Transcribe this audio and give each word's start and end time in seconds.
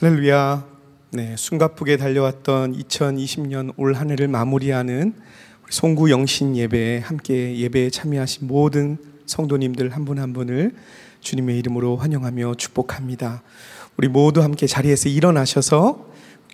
할렐루야. 0.00 0.64
네, 1.10 1.34
숨가쁘게 1.36 1.96
달려왔던 1.96 2.78
2020년 2.78 3.72
올 3.76 3.96
한 3.96 4.12
해를 4.12 4.28
마무리하는 4.28 5.12
송구 5.70 6.12
영신 6.12 6.56
예배에 6.56 7.00
함께 7.00 7.58
예배에 7.58 7.90
참여하신 7.90 8.46
모든 8.46 8.98
성도님들 9.26 9.90
한 9.90 10.04
분한 10.04 10.22
한 10.22 10.32
분을 10.34 10.76
주님의 11.18 11.58
이름으로 11.58 11.96
환영하며 11.96 12.54
축복합니다. 12.54 13.42
우리 13.96 14.06
모두 14.06 14.40
함께 14.40 14.68
자리에서 14.68 15.08
일어나셔서 15.08 16.06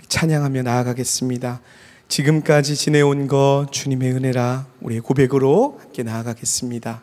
찬양하며 0.09 0.63
나아가겠습니다. 0.63 1.61
지금까지 2.09 2.77
지내온 2.77 3.29
것 3.29 3.67
주님의 3.71 4.13
은혜라 4.13 4.69
우리의 4.81 5.03
고백으로 5.03 5.81
함께 5.83 6.03
나아가겠습니다. 6.03 7.03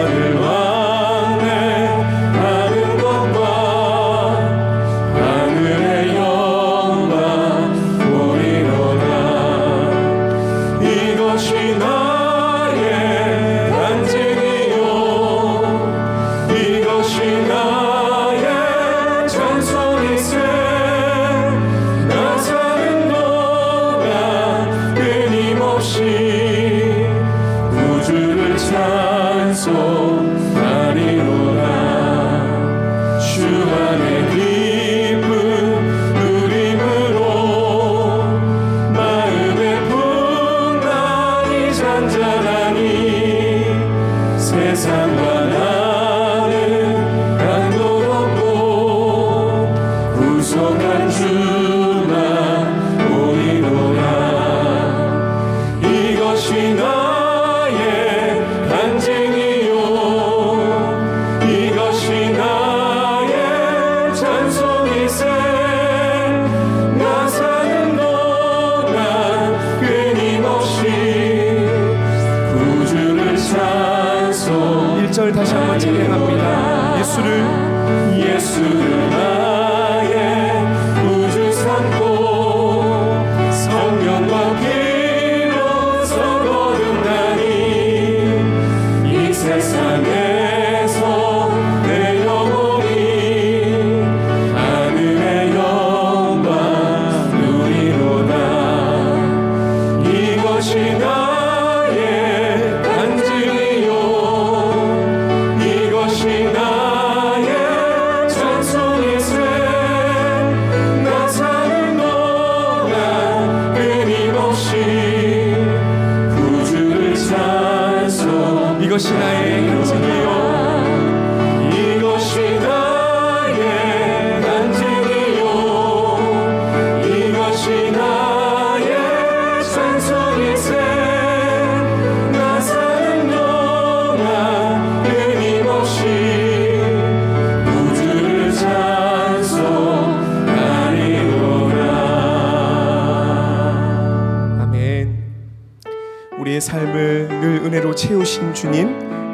Father. 0.00 0.39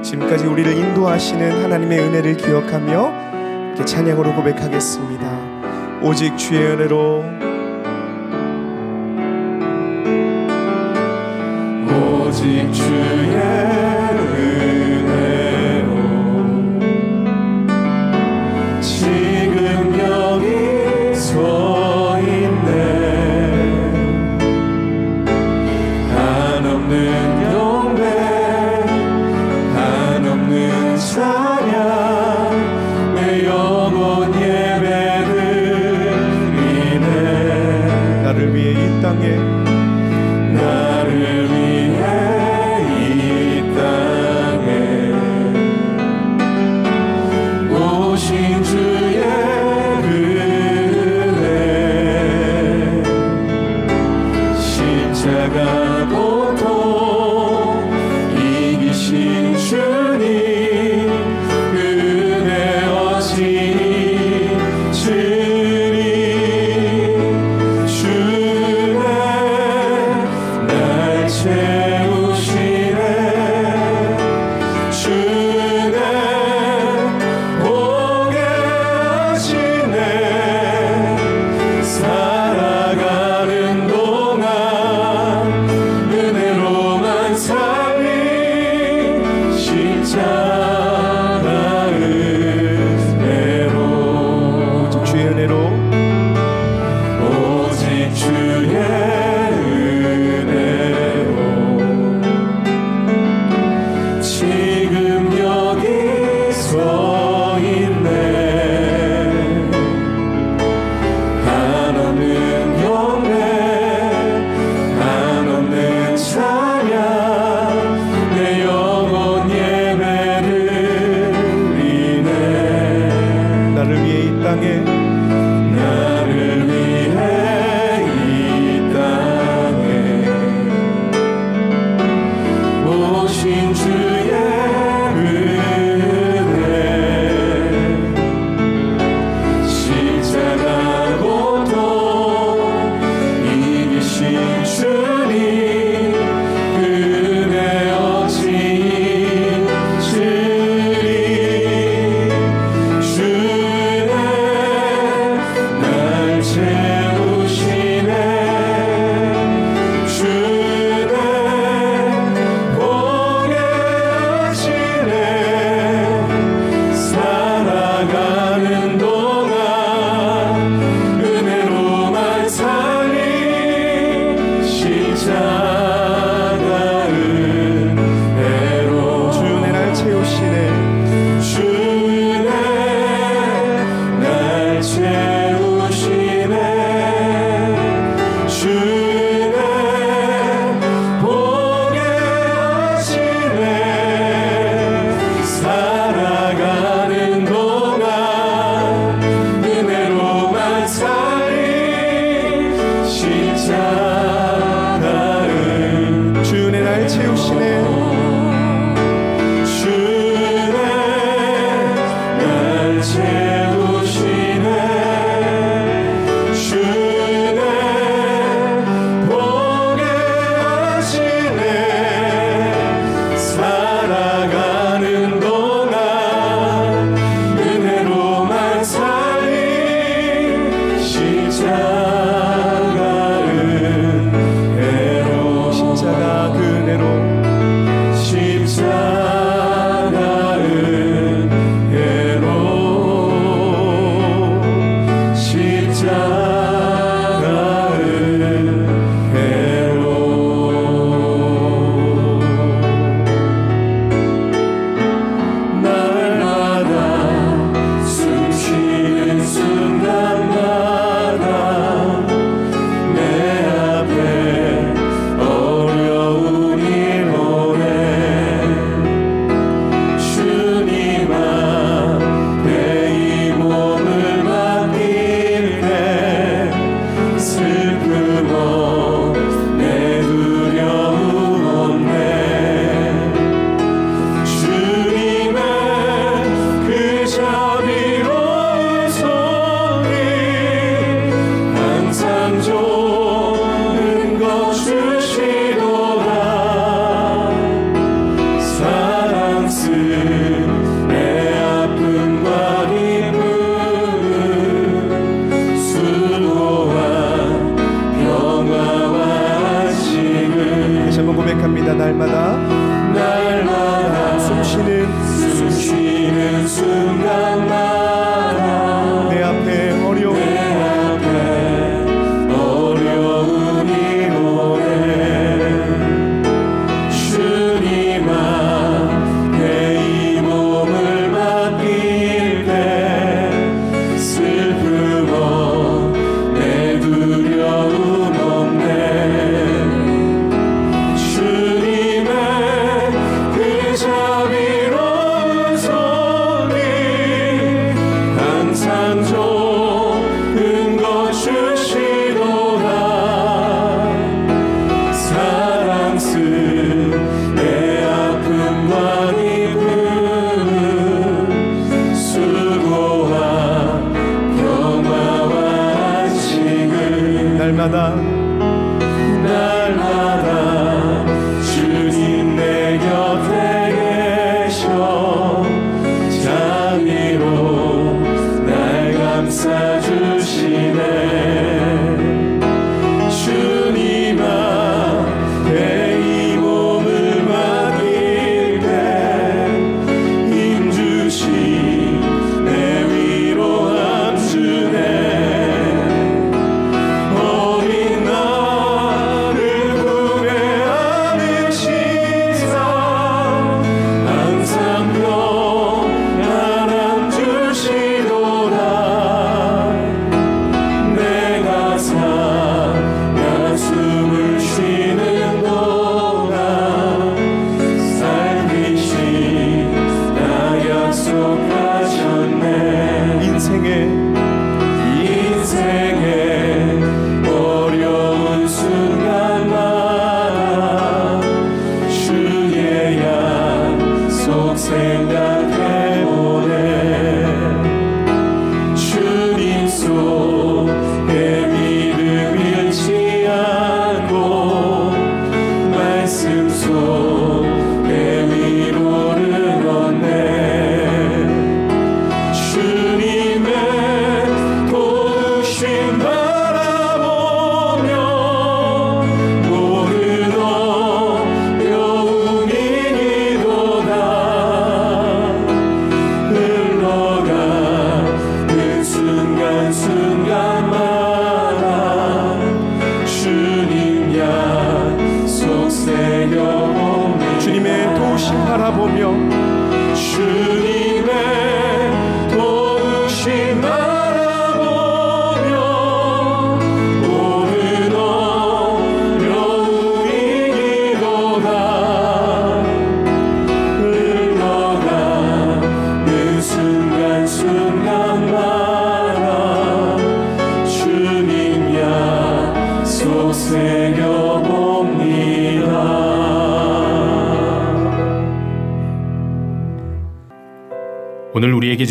지금까지 0.06 0.47
우리를 0.47 0.73
인도하시는 0.73 1.64
하나님의 1.64 1.99
은혜를 1.99 2.37
기억하며 2.37 3.73
이렇게 3.75 3.85
찬양으로 3.85 4.37
고백하겠습니다. 4.37 6.00
오직 6.00 6.37
주의 6.38 6.64
은혜로 6.64 7.25
오직 11.91 12.73
주의 12.73 13.16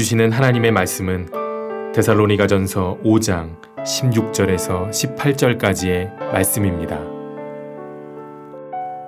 주시는 0.05 0.31
하나님의 0.33 0.71
말씀은 0.71 1.91
데살로니가전서 1.95 2.99
5장 3.03 3.59
16절에서 3.77 4.91
18절까지의 4.91 6.31
말씀입니다. 6.31 6.99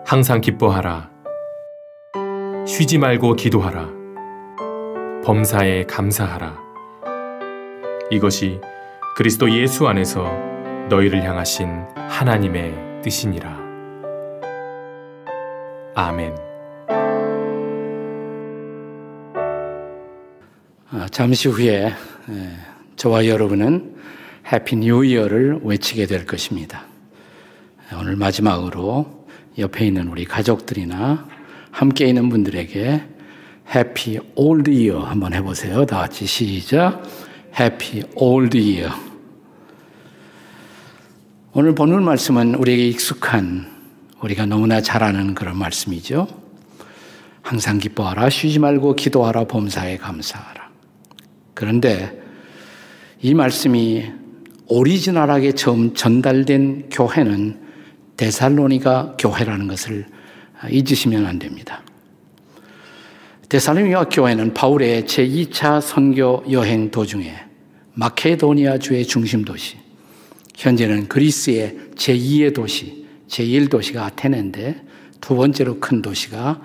항상 0.08 0.42
기뻐하라. 0.42 1.12
쉬지 2.66 2.98
말고 2.98 3.36
기도하라. 3.36 3.90
범사에 5.24 5.84
감사하라. 5.84 6.58
이것이 8.10 8.60
그리스도 9.16 9.52
예수 9.52 9.88
안에서 9.88 10.24
너희를 10.90 11.24
향하신 11.24 11.86
하나님의 12.10 13.02
뜻이니라. 13.04 13.56
아멘. 15.94 16.47
잠시 21.12 21.50
후에 21.50 21.88
에, 21.88 21.94
저와 22.96 23.28
여러분은 23.28 23.96
Happy 24.50 24.78
New 24.78 25.04
Year를 25.04 25.60
외치게 25.64 26.06
될 26.06 26.26
것입니다. 26.26 26.86
오늘 28.00 28.16
마지막으로 28.16 29.28
옆에 29.58 29.86
있는 29.86 30.08
우리 30.08 30.24
가족들이나 30.24 31.28
함께 31.72 32.06
있는 32.06 32.30
분들에게 32.30 33.04
Happy 33.76 34.20
Old 34.36 34.70
Year 34.70 35.02
한번 35.02 35.34
해보세요. 35.34 35.86
다 35.86 36.00
같이 36.00 36.26
시작. 36.26 37.04
Happy 37.60 38.04
Old 38.16 38.56
Year. 38.56 38.90
오늘 41.52 41.76
본문 41.76 42.02
말씀은 42.02 42.56
우리에게 42.56 42.88
익숙한 42.88 43.70
우리가 44.22 44.46
너무나 44.46 44.80
잘 44.80 45.04
아는 45.04 45.36
그런 45.36 45.58
말씀이죠. 45.58 46.28
항상 47.42 47.78
기뻐하라, 47.78 48.30
쉬지 48.30 48.60
말고 48.60 48.96
기도하라, 48.96 49.46
범사에 49.46 49.98
감사하라. 49.98 50.57
그런데 51.58 52.16
이 53.20 53.34
말씀이 53.34 54.06
오리지널하게 54.68 55.54
처음 55.54 55.96
전달된 55.96 56.90
교회는 56.92 57.60
데살로니가 58.16 59.16
교회라는 59.18 59.68
것을 59.68 60.06
잊으시면 60.70 61.26
안 61.26 61.40
됩니다. 61.40 61.82
데살로니가 63.50 64.10
교회는 64.10 64.54
바울의 64.54 65.06
제2차 65.06 65.82
선교 65.82 66.44
여행 66.52 66.92
도중에 66.92 67.34
마케도니아 67.96 68.78
주의 68.78 69.04
중심 69.04 69.44
도시, 69.44 69.78
현재는 70.56 71.08
그리스의 71.08 71.76
제2의 71.96 72.54
도시, 72.54 73.08
제1도시가 73.30 73.98
아테네인데 74.04 74.84
두 75.22 75.36
번째로 75.36 75.80
큰 75.80 76.04
도시가 76.04 76.62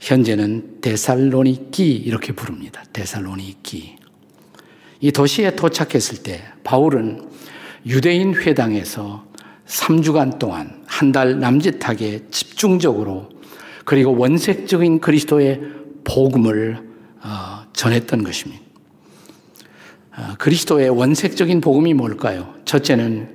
현재는 0.00 0.80
데살로니키 0.80 1.92
이렇게 1.92 2.32
부릅니다. 2.32 2.82
데살로니키. 2.92 3.95
이 5.00 5.12
도시에 5.12 5.54
도착했을 5.56 6.22
때 6.22 6.42
바울은 6.64 7.28
유대인 7.86 8.34
회당에서 8.34 9.24
3주간 9.66 10.38
동안 10.38 10.82
한 10.86 11.12
달 11.12 11.38
남짓하게 11.38 12.26
집중적으로 12.30 13.28
그리고 13.84 14.16
원색적인 14.16 15.00
그리스도의 15.00 15.60
복음을 16.04 16.78
어, 17.22 17.64
전했던 17.72 18.24
것입니다. 18.24 18.62
어, 20.16 20.34
그리스도의 20.38 20.88
원색적인 20.90 21.60
복음이 21.60 21.94
뭘까요? 21.94 22.54
첫째는 22.64 23.28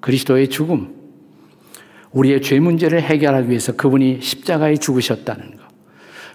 그리스도의 0.00 0.48
죽음. 0.48 0.94
우리의 2.12 2.42
죄 2.42 2.58
문제를 2.60 3.02
해결하기 3.02 3.48
위해서 3.48 3.72
그분이 3.72 4.20
십자가에 4.20 4.76
죽으셨다는 4.76 5.56
것. 5.56 5.62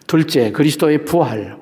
둘째, 0.08 0.52
그리스도의 0.52 1.06
부활. 1.06 1.58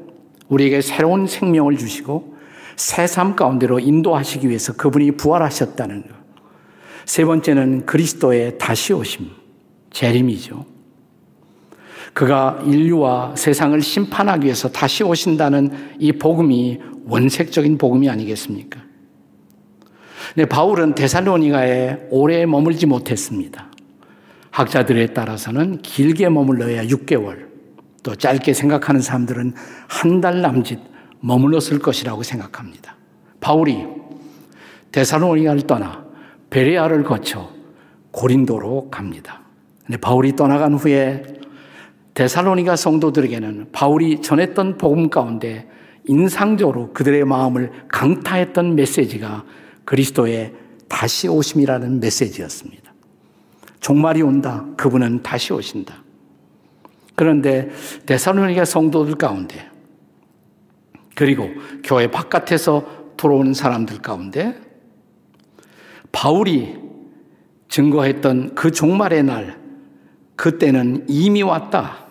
우리에게 0.47 0.81
새로운 0.81 1.27
생명을 1.27 1.77
주시고 1.77 2.35
새삶 2.75 3.35
가운데로 3.35 3.79
인도하시기 3.79 4.47
위해서 4.47 4.73
그분이 4.73 5.11
부활하셨다는 5.11 6.03
것. 6.03 6.09
세 7.05 7.25
번째는 7.25 7.85
그리스도의 7.85 8.57
다시 8.57 8.93
오심, 8.93 9.29
재림이죠. 9.91 10.65
그가 12.13 12.61
인류와 12.65 13.35
세상을 13.35 13.79
심판하기 13.81 14.45
위해서 14.45 14.69
다시 14.69 15.03
오신다는 15.03 15.95
이 15.99 16.11
복음이 16.11 16.79
원색적인 17.05 17.77
복음이 17.77 18.09
아니겠습니까? 18.09 18.81
네, 20.35 20.45
바울은 20.45 20.95
데살로니가에 20.95 22.07
오래 22.09 22.45
머물지 22.45 22.85
못했습니다. 22.85 23.69
학자들에 24.51 25.07
따라서는 25.07 25.81
길게 25.81 26.29
머물러야 26.29 26.85
6개월, 26.85 27.47
또 28.03 28.15
짧게 28.15 28.53
생각하는 28.53 29.01
사람들은 29.01 29.53
한 29.87 30.21
달 30.21 30.41
남짓 30.41 30.90
머물렀을 31.21 31.79
것이라고 31.79 32.23
생각합니다. 32.23 32.95
바울이 33.39 33.85
데살로니가를 34.91 35.61
떠나 35.63 36.05
베레아를 36.49 37.03
거쳐 37.03 37.49
고린도로 38.11 38.89
갑니다. 38.91 39.41
근데 39.85 39.97
바울이 39.97 40.35
떠나간 40.35 40.73
후에 40.73 41.23
데살로니가 42.13 42.75
성도들에게는 42.75 43.69
바울이 43.71 44.21
전했던 44.21 44.77
복음 44.77 45.09
가운데 45.09 45.69
인상적으로 46.05 46.91
그들의 46.93 47.23
마음을 47.25 47.71
강타했던 47.87 48.75
메시지가 48.75 49.45
그리스도의 49.85 50.53
다시 50.89 51.27
오심이라는 51.27 51.99
메시지였습니다. 51.99 52.93
종말이 53.79 54.21
온다. 54.21 54.65
그분은 54.77 55.23
다시 55.23 55.53
오신다. 55.53 56.03
그런데 57.15 57.69
데살로니가 58.05 58.65
성도들 58.65 59.15
가운데 59.15 59.70
그리고 61.15 61.49
교회 61.83 62.09
바깥에서 62.09 63.15
들어오는 63.17 63.53
사람들 63.53 63.99
가운데 64.01 64.59
바울이 66.11 66.77
증거했던 67.69 68.55
그 68.55 68.71
종말의 68.71 69.23
날 69.23 69.59
그때는 70.35 71.05
이미 71.07 71.43
왔다. 71.43 72.05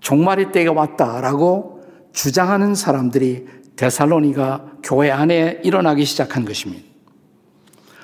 종말의 0.00 0.52
때가 0.52 0.72
왔다라고 0.72 1.82
주장하는 2.12 2.74
사람들이 2.74 3.46
데살로니가 3.76 4.72
교회 4.82 5.10
안에 5.10 5.60
일어나기 5.64 6.04
시작한 6.04 6.44
것입니다. 6.44 6.84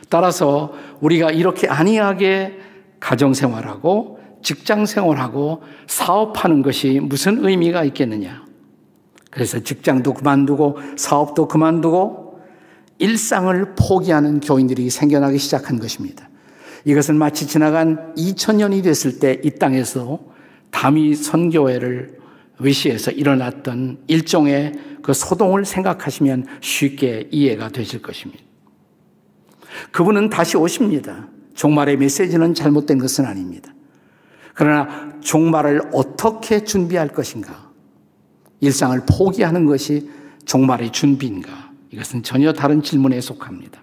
따라서 0.09 0.72
우리가 1.00 1.30
이렇게 1.30 1.68
안이하게 1.68 2.59
가정 2.98 3.35
생활하고 3.35 4.18
직장 4.42 4.87
생활하고 4.87 5.62
사업하는 5.87 6.62
것이 6.62 7.00
무슨 7.00 7.44
의미가 7.44 7.85
있겠느냐. 7.85 8.50
그래서 9.31 9.61
직장도 9.61 10.14
그만두고 10.14 10.79
사업도 10.97 11.49
그만두고 11.49 12.40
일상을 12.99 13.75
포기하는 13.77 14.40
교인들이 14.40 14.90
생겨나기 14.90 15.38
시작한 15.38 15.79
것입니다. 15.79 16.29
이것은 16.85 17.16
마치 17.16 17.47
지나간 17.47 18.14
2000년이 18.16 18.83
됐을 18.83 19.19
때 19.19 19.40
이 19.45 19.51
땅에서 19.51 20.21
다미 20.71 21.14
선교회를 21.14 22.19
위시해서 22.61 23.11
일어났던 23.11 24.05
일종의 24.07 24.73
그 25.03 25.14
소동을 25.14 25.64
생각하시면 25.64 26.47
쉽게 26.61 27.29
이해가 27.31 27.71
되실 27.71 28.03
것입니다. 28.03 28.43
그분은 29.93 30.31
다시 30.31 30.57
오십니다. 30.57 31.29
종말의 31.55 31.97
메시지는 31.97 32.55
잘못된 32.55 32.99
것은 32.99 33.25
아닙니다. 33.25 33.73
그러나 34.55 35.11
종말을 35.21 35.83
어떻게 35.93 36.64
준비할 36.64 37.09
것인가? 37.09 37.69
일상을 38.61 39.01
포기하는 39.09 39.66
것이 39.66 40.11
종말의 40.44 40.92
준비인가? 40.92 41.70
이것은 41.90 42.23
전혀 42.23 42.53
다른 42.53 42.83
질문에 42.83 43.20
속합니다. 43.20 43.83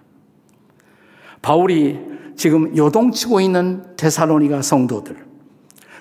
바울이 1.42 1.98
지금 2.36 2.76
요동치고 2.76 3.40
있는 3.40 3.96
데살로니가 3.96 4.62
성도들, 4.62 5.16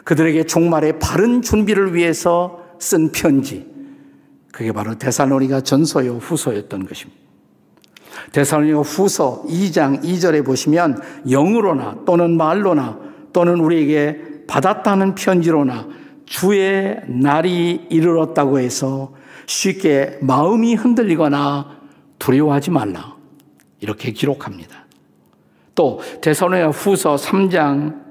그들에게 0.04 0.46
종말의 0.46 1.00
바른 1.00 1.42
준비를 1.42 1.94
위해서 1.94 2.64
쓴 2.80 3.12
편지, 3.12 3.66
그게 4.52 4.72
바로 4.72 4.98
데살로니가 4.98 5.62
전서요 5.62 6.14
후서였던 6.18 6.88
것입니다. 6.88 7.20
데살로니가 8.32 8.82
후서 8.82 9.44
2장 9.48 10.04
2절에 10.04 10.46
보시면 10.46 11.02
영으로나 11.30 12.00
또는 12.06 12.38
말로나 12.38 13.00
또는 13.34 13.60
우리에게 13.60 14.46
받았다는 14.48 15.16
편지로나 15.16 15.88
주의 16.28 16.98
날이 17.08 17.88
이르렀다고 17.90 18.60
해서 18.60 19.14
쉽게 19.48 20.20
마음이 20.22 20.76
흔들리거나 20.76 21.80
두려워하지 22.20 22.70
말라. 22.72 23.16
이렇게 23.80 24.12
기록합니다. 24.12 24.86
또 25.74 26.02
데살로니가 26.22 26.70
후서 26.70 27.16
3장 27.16 28.02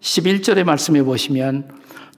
11절의 0.00 0.64
말씀에 0.64 1.02
보시면 1.02 1.70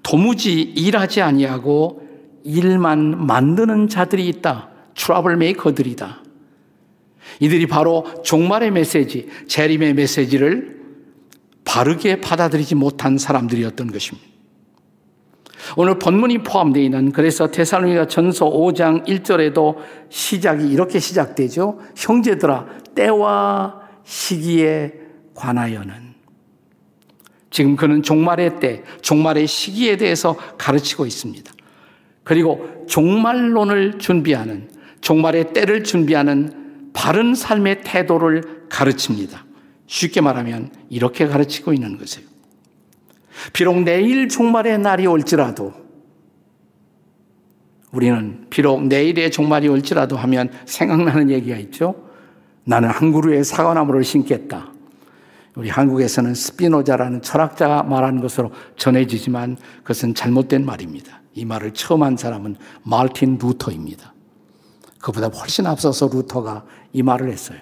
도무지 0.03 0.63
일하지 0.63 1.21
아니하고 1.21 2.03
일만 2.45 3.27
만드는 3.27 3.89
자들이 3.89 4.27
있다. 4.29 4.71
trouble 4.95 5.37
maker들이다. 5.37 6.23
이들이 7.41 7.67
바로 7.67 8.07
종말의 8.23 8.71
메시지, 8.71 9.29
재림의 9.47 9.95
메시지를 9.95 10.79
바르게 11.65 12.21
받아들이지 12.21 12.75
못한 12.75 13.19
사람들이었던 13.19 13.93
것입니다. 13.93 14.38
오늘 15.77 15.99
본문이 15.99 16.39
포함되어 16.39 16.83
있는 16.83 17.13
그래서 17.13 17.51
테살로니가 17.51 18.07
전서 18.09 18.49
5장 18.49 19.07
1절에도 19.07 19.77
시작이 20.09 20.69
이렇게 20.69 20.99
시작되죠. 20.99 21.79
형제들아 21.97 22.67
때와 22.95 23.81
시기에 24.05 24.93
관하여는 25.35 26.09
지금 27.51 27.77
그는 27.77 28.03
종말의 28.03 28.61
때, 28.61 28.85
종말의 29.03 29.47
시기에 29.47 29.97
대해서 29.97 30.37
가르치고 30.59 31.07
있습니다. 31.07 31.53
그리고 32.25 32.85
종말론을 32.87 33.99
준비하는, 33.99 34.69
종말의 35.01 35.53
때를 35.55 35.83
준비하는 35.83 36.91
바른 36.93 37.35
삶의 37.35 37.83
태도를 37.85 38.67
가르칩니다. 38.69 39.45
쉽게 39.87 40.21
말하면 40.21 40.71
이렇게 40.91 41.27
가르치고 41.27 41.73
있는 41.73 41.97
것이에요. 41.99 42.28
비록 43.53 43.83
내일 43.83 44.29
종말의 44.29 44.79
날이 44.79 45.07
올지라도 45.07 45.73
우리는 47.93 48.47
비록 48.51 48.87
내일의 48.87 49.31
종말이 49.31 49.69
올지라도 49.69 50.17
하면 50.17 50.51
생각나는 50.67 51.31
얘기가 51.31 51.57
있죠. 51.57 51.95
나는 52.65 52.91
한 52.91 53.13
그루의 53.13 53.45
사과나무를 53.45 54.05
심겠다. 54.05 54.73
우리 55.57 55.71
한국에서는 55.71 56.35
스피노자라는 56.35 57.23
철학자가 57.23 57.83
말하는 57.83 58.21
것으로 58.21 58.53
전해지지만 58.77 59.57
그것은 59.79 60.15
잘못된 60.15 60.65
말입니다. 60.65 61.23
이 61.35 61.45
말을 61.45 61.73
처음 61.73 62.03
한 62.03 62.17
사람은 62.17 62.57
말틴 62.83 63.39
루터입니다. 63.39 64.13
그보다 65.01 65.29
훨씬 65.29 65.67
앞서서 65.67 66.09
루터가 66.13 66.65
이 66.93 67.03
말을 67.03 67.31
했어요. 67.31 67.59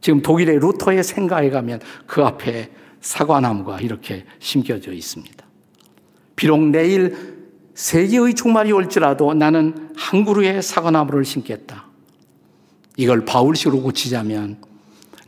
지금 0.00 0.22
독일의 0.22 0.58
루터의 0.60 1.04
생가에 1.04 1.50
가면 1.50 1.80
그 2.06 2.24
앞에 2.24 2.70
사과나무가 3.00 3.80
이렇게 3.80 4.24
심겨져 4.38 4.92
있습니다. 4.92 5.44
비록 6.36 6.60
내일 6.68 7.38
세계의 7.74 8.34
종말이 8.34 8.72
올지라도 8.72 9.34
나는 9.34 9.90
한 9.96 10.24
그루의 10.24 10.62
사과나무를 10.62 11.24
심겠다. 11.24 11.86
이걸 12.96 13.24
바울식으로 13.24 13.82
고치자면 13.82 14.56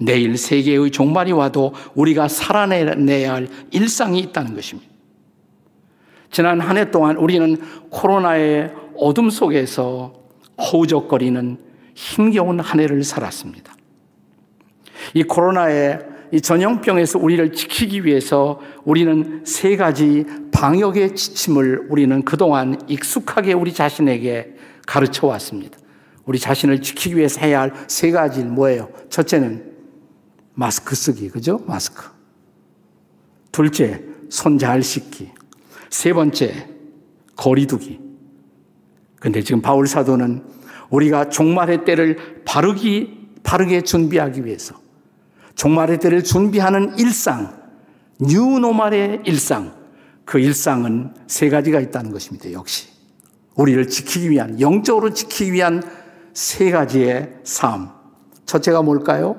내일 0.00 0.36
세계의 0.36 0.90
종말이 0.90 1.32
와도 1.32 1.74
우리가 1.94 2.28
살아내야 2.28 3.34
할 3.34 3.48
일상이 3.70 4.18
있다는 4.20 4.54
것입니다. 4.54 4.90
지난 6.32 6.60
한 6.60 6.76
해 6.76 6.90
동안 6.90 7.16
우리는 7.16 7.56
코로나의 7.90 8.72
어둠 8.96 9.30
속에서 9.30 10.14
허우적거리는 10.58 11.58
힘겨운 11.94 12.60
한 12.60 12.80
해를 12.80 13.02
살았습니다. 13.04 13.74
이 15.14 15.22
코로나의 15.22 15.98
이 16.32 16.40
전염병에서 16.40 17.18
우리를 17.18 17.52
지키기 17.52 18.04
위해서 18.04 18.60
우리는 18.84 19.42
세 19.44 19.76
가지 19.76 20.24
방역의 20.52 21.16
지침을 21.16 21.86
우리는 21.90 22.22
그동안 22.24 22.80
익숙하게 22.88 23.52
우리 23.52 23.72
자신에게 23.72 24.54
가르쳐 24.86 25.26
왔습니다. 25.26 25.78
우리 26.24 26.38
자신을 26.38 26.82
지키기 26.82 27.16
위해서 27.16 27.40
해야 27.40 27.62
할 27.62 27.72
세 27.88 28.10
가지 28.10 28.44
뭐예요? 28.44 28.90
첫째는 29.08 29.70
마스크 30.54 30.94
쓰기, 30.94 31.28
그죠? 31.28 31.62
마스크. 31.66 32.04
둘째, 33.50 34.02
손 34.28 34.58
잘 34.58 34.82
씻기. 34.82 35.30
세 35.88 36.12
번째, 36.12 36.68
거리두기. 37.34 37.98
근데 39.18 39.42
지금 39.42 39.60
바울 39.60 39.86
사도는 39.86 40.44
우리가 40.90 41.30
종말의 41.30 41.84
때를 41.84 42.42
바르기, 42.44 43.28
바르게 43.42 43.82
준비하기 43.82 44.44
위해서 44.44 44.76
종말의 45.60 45.98
때를 45.98 46.24
준비하는 46.24 46.98
일상, 46.98 47.54
뉴노말의 48.18 49.24
일상, 49.26 49.74
그 50.24 50.38
일상은 50.38 51.12
세 51.26 51.50
가지가 51.50 51.80
있다는 51.80 52.12
것입니다. 52.12 52.50
역시. 52.52 52.88
우리를 53.56 53.86
지키기 53.88 54.30
위한, 54.30 54.58
영적으로 54.58 55.12
지키기 55.12 55.52
위한 55.52 55.82
세 56.32 56.70
가지의 56.70 57.40
삶. 57.44 57.90
첫째가 58.46 58.80
뭘까요? 58.80 59.36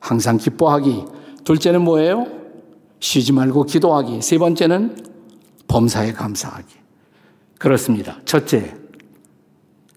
항상 0.00 0.38
기뻐하기. 0.38 1.04
둘째는 1.44 1.82
뭐예요? 1.82 2.26
쉬지 2.98 3.32
말고 3.32 3.62
기도하기. 3.62 4.22
세 4.22 4.38
번째는 4.38 4.96
범사에 5.68 6.14
감사하기. 6.14 6.74
그렇습니다. 7.60 8.18
첫째, 8.24 8.74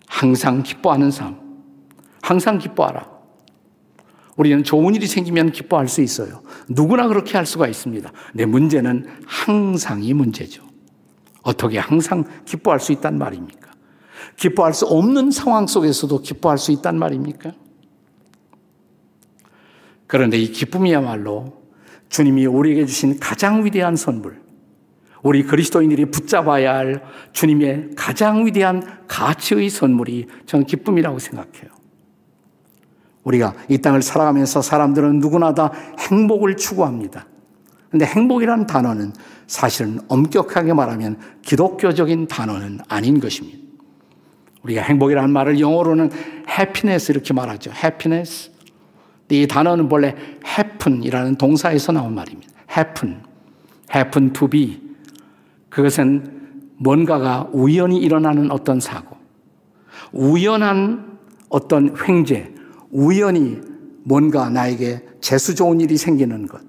항상 0.05 0.61
기뻐하는 0.61 1.09
삶. 1.09 1.35
항상 2.21 2.59
기뻐하라. 2.59 3.10
우리는 4.41 4.63
좋은 4.63 4.95
일이 4.95 5.05
생기면 5.05 5.51
기뻐할 5.51 5.87
수 5.87 6.01
있어요. 6.01 6.41
누구나 6.67 7.07
그렇게 7.07 7.37
할 7.37 7.45
수가 7.45 7.67
있습니다. 7.67 8.11
내 8.33 8.45
문제는 8.45 9.05
항상이 9.27 10.15
문제죠. 10.15 10.63
어떻게 11.43 11.77
항상 11.77 12.23
기뻐할 12.43 12.79
수 12.79 12.91
있단 12.91 13.19
말입니까? 13.19 13.69
기뻐할 14.37 14.73
수 14.73 14.87
없는 14.87 15.29
상황 15.29 15.67
속에서도 15.67 16.21
기뻐할 16.21 16.57
수 16.57 16.71
있단 16.71 16.97
말입니까? 16.97 17.51
그런데 20.07 20.39
이 20.39 20.51
기쁨이야말로 20.51 21.61
주님이 22.09 22.47
우리에게 22.47 22.87
주신 22.87 23.19
가장 23.19 23.63
위대한 23.63 23.95
선물, 23.95 24.41
우리 25.21 25.43
그리스도인들이 25.43 26.05
붙잡아야 26.05 26.73
할 26.73 27.03
주님의 27.33 27.91
가장 27.95 28.47
위대한 28.47 28.81
가치의 29.07 29.69
선물이 29.69 30.25
저는 30.47 30.65
기쁨이라고 30.65 31.19
생각해요. 31.19 31.80
우리가 33.23 33.53
이 33.69 33.77
땅을 33.77 34.01
살아가면서 34.01 34.61
사람들은 34.61 35.19
누구나 35.19 35.53
다 35.53 35.71
행복을 35.99 36.57
추구합니다. 36.57 37.27
근데 37.89 38.05
행복이라는 38.05 38.67
단어는 38.67 39.13
사실은 39.47 39.99
엄격하게 40.07 40.73
말하면 40.73 41.19
기독교적인 41.41 42.27
단어는 42.27 42.79
아닌 42.87 43.19
것입니다. 43.19 43.59
우리가 44.63 44.81
행복이라는 44.83 45.29
말을 45.29 45.59
영어로는 45.59 46.09
happiness 46.47 47.11
이렇게 47.11 47.33
말하죠. 47.33 47.71
happiness. 47.71 48.51
이 49.29 49.47
단어는 49.47 49.89
본래 49.89 50.15
happen이라는 50.45 51.35
동사에서 51.35 51.91
나온 51.91 52.15
말입니다. 52.15 52.51
happen. 52.77 53.21
happen 53.93 54.33
to 54.33 54.47
be. 54.47 54.81
그것은 55.69 56.41
뭔가가 56.77 57.47
우연히 57.51 57.97
일어나는 57.97 58.51
어떤 58.51 58.79
사고. 58.79 59.17
우연한 60.11 61.17
어떤 61.49 61.95
횡재, 62.07 62.53
우연히 62.91 63.59
뭔가 64.03 64.49
나에게 64.49 65.05
재수 65.21 65.55
좋은 65.55 65.79
일이 65.79 65.97
생기는 65.97 66.47
것. 66.47 66.61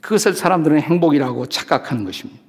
그것을 0.00 0.34
사람들은 0.34 0.80
행복이라고 0.80 1.46
착각하는 1.46 2.04
것입니다. 2.04 2.40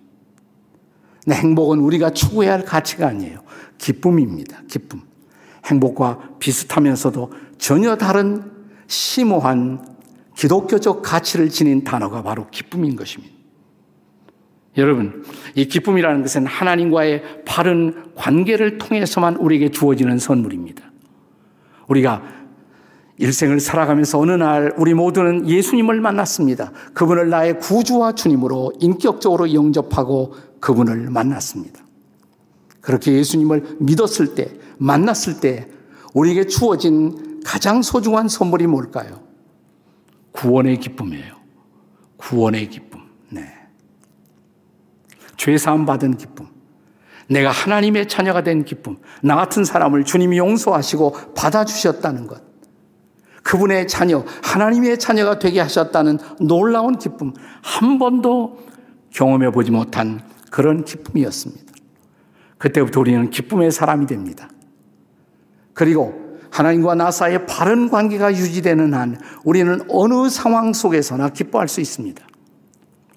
근데 1.23 1.39
행복은 1.39 1.79
우리가 1.79 2.11
추구해야 2.11 2.53
할 2.53 2.63
가치가 2.63 3.07
아니에요. 3.07 3.39
기쁨입니다. 3.77 4.61
기쁨. 4.69 5.01
행복과 5.65 6.35
비슷하면서도 6.39 7.31
전혀 7.57 7.95
다른 7.95 8.43
심오한 8.87 9.97
기독교적 10.35 11.01
가치를 11.01 11.49
지닌 11.49 11.83
단어가 11.83 12.21
바로 12.23 12.47
기쁨인 12.49 12.95
것입니다. 12.95 13.35
여러분, 14.77 15.25
이 15.55 15.65
기쁨이라는 15.65 16.21
것은 16.21 16.45
하나님과의 16.45 17.43
바른 17.43 18.13
관계를 18.15 18.77
통해서만 18.77 19.35
우리에게 19.37 19.71
주어지는 19.71 20.19
선물입니다. 20.19 20.83
우리가 21.87 22.36
일생을 23.19 23.59
살아가면서 23.59 24.19
어느 24.19 24.31
날 24.31 24.73
우리 24.77 24.93
모두는 24.93 25.49
예수님을 25.49 26.01
만났습니다. 26.01 26.71
그분을 26.93 27.29
나의 27.29 27.59
구주와 27.59 28.13
주님으로 28.13 28.73
인격적으로 28.79 29.53
영접하고 29.53 30.35
그분을 30.59 31.09
만났습니다. 31.09 31.81
그렇게 32.81 33.13
예수님을 33.13 33.77
믿었을 33.79 34.35
때, 34.35 34.51
만났을 34.77 35.39
때 35.39 35.67
우리에게 36.13 36.45
주어진 36.45 37.41
가장 37.43 37.81
소중한 37.81 38.27
선물이 38.27 38.67
뭘까요? 38.67 39.21
구원의 40.31 40.79
기쁨이에요. 40.79 41.35
구원의 42.17 42.69
기쁨. 42.69 43.01
네. 43.29 43.51
죄사함 45.37 45.85
받은 45.85 46.17
기쁨. 46.17 46.47
내가 47.29 47.51
하나님의 47.51 48.07
자녀가 48.07 48.43
된 48.43 48.63
기쁨. 48.63 48.97
나 49.21 49.35
같은 49.35 49.65
사람을 49.65 50.05
주님이 50.05 50.37
용서하시고 50.37 51.33
받아주셨다는 51.35 52.27
것. 52.27 52.41
그분의 53.47 53.87
자녀, 53.87 54.25
하나님의 54.43 54.99
자녀가 54.99 55.39
되게 55.39 55.61
하셨다는 55.61 56.19
놀라운 56.41 56.97
기쁨. 56.97 57.33
한 57.61 57.97
번도 57.97 58.57
경험해 59.11 59.51
보지 59.51 59.71
못한 59.71 60.19
그런 60.51 60.83
기쁨이었습니다. 60.83 61.63
그때부터 62.57 62.99
우리는 62.99 63.29
기쁨의 63.29 63.71
사람이 63.71 64.05
됩니다. 64.05 64.49
그리고 65.73 66.39
하나님과 66.51 66.95
나 66.95 67.09
사이의 67.09 67.45
바른 67.45 67.89
관계가 67.89 68.33
유지되는 68.33 68.93
한 68.93 69.17
우리는 69.45 69.79
어느 69.87 70.27
상황 70.27 70.73
속에서나 70.73 71.29
기뻐할 71.29 71.69
수 71.69 71.79
있습니다. 71.79 72.21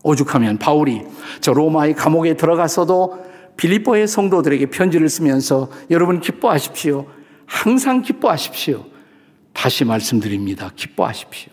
오죽하면 0.04 0.58
바울이 0.58 1.02
저 1.40 1.52
로마의 1.52 1.94
감옥에 1.94 2.36
들어가서도 2.36 3.24
빌립보의 3.56 4.06
성도들에게 4.06 4.66
편지를 4.66 5.08
쓰면서 5.08 5.70
여러분 5.90 6.20
기뻐하십시오. 6.20 7.06
항상 7.46 8.02
기뻐하십시오. 8.02 8.89
다시 9.52 9.84
말씀드립니다. 9.84 10.70
기뻐하십시오. 10.74 11.52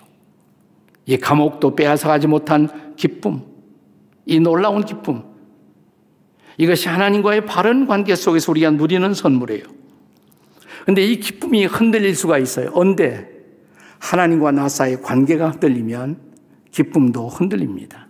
이 1.05 1.17
감옥도 1.17 1.75
빼앗아가지 1.75 2.27
못한 2.27 2.95
기쁨, 2.95 3.41
이 4.25 4.39
놀라운 4.39 4.83
기쁨, 4.83 5.23
이것이 6.57 6.89
하나님과의 6.89 7.45
바른 7.45 7.85
관계 7.87 8.15
속에서 8.15 8.51
우리가 8.51 8.71
누리는 8.71 9.13
선물이에요. 9.13 9.63
근데 10.85 11.05
이 11.05 11.19
기쁨이 11.19 11.65
흔들릴 11.65 12.15
수가 12.15 12.37
있어요. 12.37 12.71
언제? 12.73 13.29
하나님과 13.99 14.51
나 14.51 14.69
사이의 14.69 15.01
관계가 15.01 15.51
흔들리면 15.51 16.19
기쁨도 16.71 17.27
흔들립니다. 17.27 18.07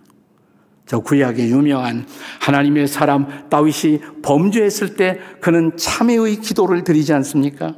저 0.86 1.00
구약의 1.00 1.50
유명한 1.50 2.06
하나님의 2.40 2.88
사람 2.88 3.48
다윗이 3.50 4.00
범죄했을 4.22 4.94
때 4.94 5.18
그는 5.40 5.76
참회의 5.76 6.36
기도를 6.36 6.82
드리지 6.84 7.12
않습니까? 7.12 7.76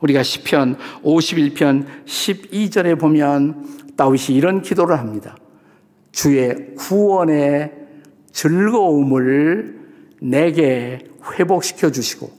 우리가 0.00 0.22
시편 0.22 0.76
51편 1.04 1.86
12절에 2.06 2.98
보면 2.98 3.94
다윗이 3.96 4.36
이런 4.36 4.62
기도를 4.62 4.98
합니다. 4.98 5.36
주의 6.12 6.74
구원의 6.74 7.72
즐거움을 8.32 9.78
내게 10.22 11.04
회복시켜 11.38 11.90
주시고 11.90 12.30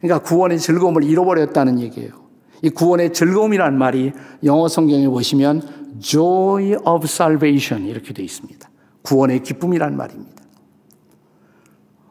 그러니까 0.00 0.26
구원의 0.28 0.58
즐거움을 0.58 1.04
잃어버렸다는 1.04 1.80
얘기예요. 1.80 2.24
이 2.62 2.70
구원의 2.70 3.12
즐거움이라는 3.12 3.78
말이 3.78 4.12
영어 4.42 4.68
성경에 4.68 5.08
보시면 5.08 5.98
joy 6.00 6.74
of 6.74 7.04
salvation 7.04 7.86
이렇게 7.86 8.12
되어 8.12 8.24
있습니다. 8.24 8.68
구원의 9.02 9.42
기쁨이란 9.42 9.96
말입니다. 9.96 10.42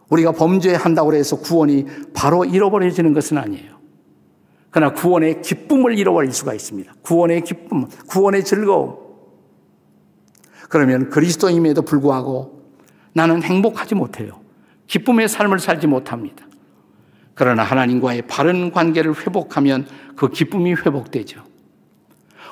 우리가 0.10 0.32
범죄한다고 0.32 1.14
해서 1.16 1.40
구원이 1.40 1.86
바로 2.14 2.46
잃어버려지는 2.46 3.14
것은 3.14 3.38
아니에요. 3.38 3.83
그러나 4.74 4.92
구원의 4.92 5.44
기쁨을 5.44 6.00
잃어버릴 6.00 6.34
수가 6.34 6.56
있습니다. 6.56 6.92
구원의 7.04 7.42
기쁨, 7.42 7.88
구원의 8.08 8.44
즐거움. 8.44 8.98
그러면 10.68 11.12
그리스도임에도 11.12 11.84
불구하고 11.84 12.64
나는 13.14 13.44
행복하지 13.44 13.94
못해요. 13.94 14.42
기쁨의 14.88 15.30
삶을 15.30 15.60
살지 15.60 15.86
못합니다. 15.86 16.48
그러나 17.36 17.62
하나님과의 17.62 18.24
바른 18.24 18.72
관계를 18.72 19.16
회복하면 19.16 19.86
그 20.16 20.30
기쁨이 20.30 20.74
회복되죠. 20.74 21.44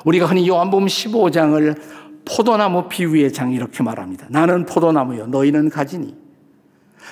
우리가 0.04 0.26
흔히 0.26 0.46
요한복음 0.48 0.86
15장을 0.86 1.80
포도나무 2.24 2.88
비유의 2.88 3.32
장 3.32 3.52
이렇게 3.52 3.82
말합니다. 3.82 4.28
나는 4.30 4.64
포도나무요 4.64 5.26
너희는 5.26 5.70
가지니. 5.70 6.16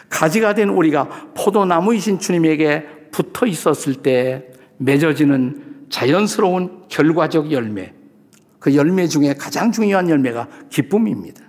가지가 0.09 0.55
된 0.55 0.69
우리가 0.69 1.33
포도나무이신 1.35 2.21
주님에게 2.21 3.09
붙어 3.11 3.47
있었을 3.47 3.95
때 3.97 4.50
맺어지는 4.81 5.87
자연스러운 5.91 6.85
결과적 6.89 7.53
열매. 7.53 7.93
그 8.59 8.75
열매 8.75 9.07
중에 9.07 9.35
가장 9.35 9.73
중요한 9.73 10.09
열매가 10.09 10.49
기쁨입니다. 10.71 11.43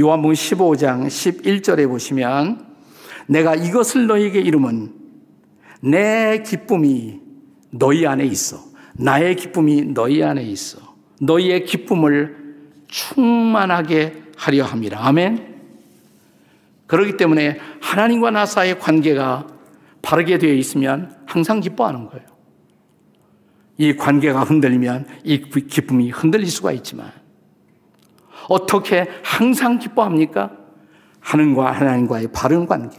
요한복음 0.00 0.34
15장 0.34 1.06
11절에 1.06 1.86
보시면 1.88 2.66
내가 3.26 3.54
이것을 3.54 4.06
너희에게 4.06 4.40
이름은 4.40 4.92
내 5.82 6.42
기쁨이 6.42 7.20
너희 7.70 8.06
안에 8.06 8.24
있어. 8.24 8.58
나의 8.94 9.36
기쁨이 9.36 9.84
너희 9.92 10.22
안에 10.22 10.42
있어. 10.42 10.78
너희의 11.20 11.64
기쁨을 11.64 12.36
충만하게 12.88 14.22
하려 14.36 14.64
함이라. 14.64 15.06
아멘. 15.06 15.56
그렇기 16.86 17.16
때문에 17.18 17.58
하나님과 17.80 18.30
나 18.30 18.46
사이의 18.46 18.78
관계가 18.78 19.57
바르게 20.02 20.38
되어 20.38 20.52
있으면 20.54 21.16
항상 21.26 21.60
기뻐하는 21.60 22.06
거예요. 22.06 22.26
이 23.76 23.96
관계가 23.96 24.40
흔들리면 24.42 25.06
이 25.24 25.40
기쁨이 25.40 26.10
흔들릴 26.10 26.50
수가 26.50 26.72
있지만 26.72 27.12
어떻게 28.48 29.06
항상 29.22 29.78
기뻐합니까? 29.78 30.50
하나님과 31.20 31.72
하나님과의 31.72 32.28
바른 32.32 32.66
관계. 32.66 32.98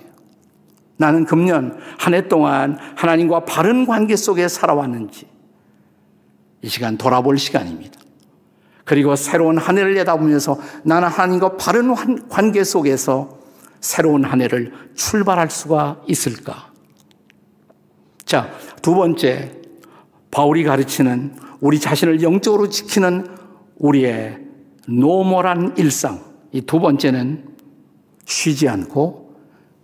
나는 0.98 1.26
금년 1.26 1.80
한 1.98 2.14
해 2.14 2.28
동안 2.28 2.78
하나님과 2.96 3.46
바른 3.46 3.86
관계 3.86 4.16
속에 4.16 4.48
살아왔는지 4.48 5.28
이 6.62 6.68
시간 6.68 6.98
돌아볼 6.98 7.38
시간입니다. 7.38 8.00
그리고 8.84 9.16
새로운 9.16 9.58
한 9.58 9.78
해를 9.78 9.94
내다보면서 9.96 10.60
나는 10.84 11.08
하나님과 11.08 11.58
바른 11.58 11.94
관계 12.28 12.64
속에서 12.64 13.40
새로운 13.80 14.26
한 14.26 14.42
해를 14.42 14.74
출발할 14.96 15.50
수가 15.50 16.02
있을까? 16.08 16.69
자, 18.30 18.48
두 18.84 18.94
번째, 18.94 19.52
바울이 20.30 20.64
가르치는 20.64 21.34
우리 21.62 21.80
자신을 21.80 22.22
영적으로 22.22 22.70
지키는 22.70 23.26
우리의 23.78 24.38
normal한 24.88 25.74
일상. 25.80 26.24
이 26.52 26.62
두 26.62 26.80
번째는 26.80 27.56
쉬지 28.26 28.70
않고 28.70 29.36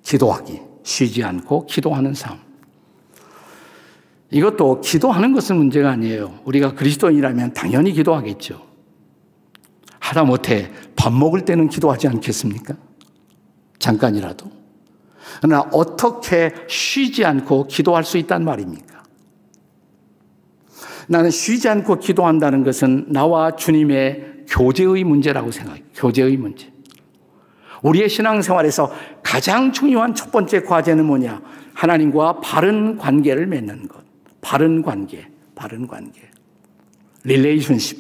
기도하기. 0.04 0.62
쉬지 0.84 1.24
않고 1.24 1.66
기도하는 1.66 2.14
삶. 2.14 2.38
이것도 4.30 4.82
기도하는 4.82 5.34
것은 5.34 5.56
문제가 5.56 5.90
아니에요. 5.90 6.42
우리가 6.46 6.76
그리스도인이라면 6.76 7.54
당연히 7.56 7.94
기도하겠죠. 7.94 8.62
하다못해 10.00 10.72
밥 10.96 11.12
먹을 11.12 11.46
때는 11.46 11.68
기도하지 11.68 12.08
않겠습니까? 12.10 12.76
잠깐이라도. 13.80 14.65
그러나 15.42 15.62
어떻게 15.72 16.54
쉬지 16.68 17.26
않고 17.26 17.68
기도할 17.68 18.04
수 18.04 18.18
있단 18.18 18.44
말입니까? 18.44 19.04
나는 21.08 21.30
쉬지 21.30 21.70
않고 21.70 22.00
기도한다는 22.00 22.64
것은 22.64 23.08
나와 23.10 23.56
주님의 23.56 24.46
교제의 24.48 25.04
문제라고 25.04 25.52
생각해요. 25.52 25.84
교제의 25.96 26.38
문제. 26.38 26.72
우리의 27.84 28.10
신앙생활에서 28.10 28.92
가장 29.22 29.72
중요한 29.72 30.16
첫 30.16 30.32
번째 30.32 30.62
과제는 30.64 31.06
뭐냐? 31.06 31.42
하나님과 31.74 32.40
바른 32.40 32.98
관계를 32.98 33.46
맺는 33.48 33.88
것. 33.88 34.04
바른 34.42 34.82
관계, 34.82 35.28
바른 35.54 35.86
관계. 35.88 36.22
relationship. 37.24 38.00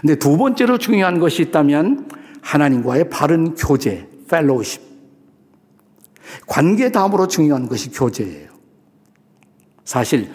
근데 0.00 0.16
두 0.16 0.36
번째로 0.36 0.78
중요한 0.78 1.18
것이 1.18 1.42
있다면 1.42 2.08
하나님과의 2.42 3.10
바른 3.10 3.54
교제, 3.54 4.06
fellowship. 4.28 4.82
관계 6.46 6.90
다음으로 6.90 7.26
중요한 7.26 7.68
것이 7.68 7.90
교제예요. 7.90 8.50
사실 9.84 10.30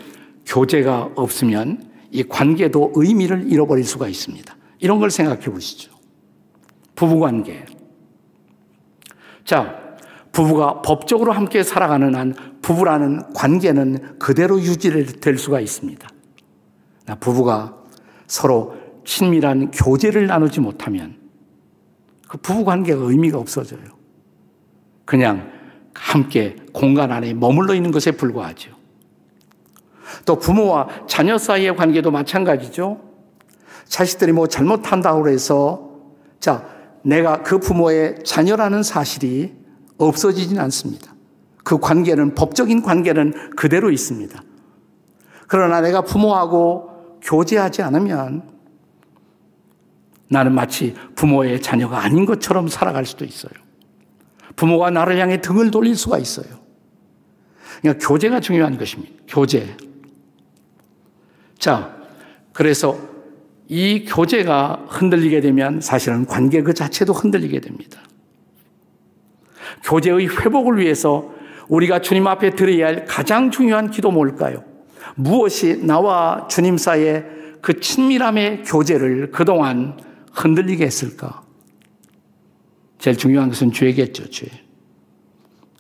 교제가 0.46 1.12
없으면 1.16 1.90
이 2.12 2.24
관계도 2.24 2.94
의미를 2.96 3.52
잃어버릴 3.52 3.84
수가 3.84 4.08
있습니다. 4.08 4.56
이런 4.80 5.00
걸 5.00 5.12
생각해 5.12 5.46
보시죠. 5.46 5.92
부부 6.96 7.20
관계. 7.20 7.66
자, 9.46 9.80
부부가 10.32 10.82
법적으로 10.82 11.32
함께 11.32 11.64
살아가는 11.64 12.16
한 12.16 12.34
부부라는 12.62 13.34
관계는 13.34 14.20
그대로 14.20 14.60
유지될 14.60 15.38
수가 15.38 15.60
있습니다. 15.60 16.08
부부가 17.20 17.76
서로 18.28 18.76
친밀한 19.06 19.72
교제를 19.72 20.28
나누지 20.28 20.60
못하면 20.60 21.18
그 22.28 22.38
부부 22.38 22.64
관계가 22.64 23.02
의미가 23.02 23.40
없어져요. 23.40 23.82
그냥 25.06 25.59
함께 25.94 26.56
공간 26.74 27.12
안에 27.12 27.34
머물러 27.34 27.74
있는 27.74 27.92
것에 27.92 28.12
불과하죠. 28.12 28.72
또 30.26 30.38
부모와 30.38 30.88
자녀 31.08 31.38
사이의 31.38 31.76
관계도 31.76 32.12
마찬가지죠. 32.12 33.02
자식들이 33.86 34.32
뭐 34.32 34.48
잘못한다고 34.48 35.30
해서 35.30 35.90
자, 36.40 36.66
내가 37.02 37.44
그 37.44 37.60
부모의 37.60 38.24
자녀라는 38.24 38.84
사실이 38.84 39.54
없어지진 39.98 40.60
않습니다. 40.60 41.14
그 41.64 41.80
관계는 41.80 42.36
법적인 42.36 42.82
관계는 42.82 43.56
그대로 43.56 43.92
있습니다. 43.92 44.42
그러나 45.48 45.82
내가 45.82 46.02
부모하고 46.02 47.20
교제하지 47.22 47.82
않으면 47.82 48.44
나는 50.30 50.54
마치 50.54 50.96
부모의 51.16 51.62
자녀가 51.62 52.00
아닌 52.00 52.26
것처럼 52.26 52.68
살아갈 52.68 53.06
수도 53.06 53.26
있어요. 53.26 53.52
부모가 54.60 54.90
나를 54.90 55.18
향해 55.20 55.40
등을 55.40 55.72
돌릴 55.72 55.96
수가 55.96 56.18
있어요. 56.18 56.46
그러니까 57.80 58.06
교제가 58.06 58.42
중요한 58.42 58.78
것입니다. 58.78 59.14
교제. 59.26 59.78
자, 61.58 61.96
그래서 62.52 63.00
이 63.70 64.04
교제가 64.04 64.88
흔들리게 64.90 65.40
되면 65.40 65.80
사실은 65.80 66.26
관계 66.26 66.62
그 66.62 66.74
자체도 66.74 67.14
흔들리게 67.14 67.62
됩니다. 67.62 68.02
교제의 69.86 70.28
회복을 70.28 70.78
위해서 70.78 71.34
우리가 71.70 72.02
주님 72.02 72.28
앞에 72.28 72.50
드려야 72.50 72.88
할 72.88 73.06
가장 73.06 73.52
중요한 73.52 73.90
기도 73.90 74.12
뭘까요? 74.12 74.66
무엇이 75.16 75.86
나와 75.86 76.50
주님 76.50 76.78
사이의 76.78 77.26
그 77.62 77.80
친밀함의 77.80 78.64
교제를 78.64 79.32
그동안 79.32 79.98
흔들리게 80.34 80.84
했을까? 80.86 81.49
제일 83.00 83.18
중요한 83.18 83.50
것은 83.50 83.72
죄겠죠, 83.72 84.30
죄. 84.30 84.48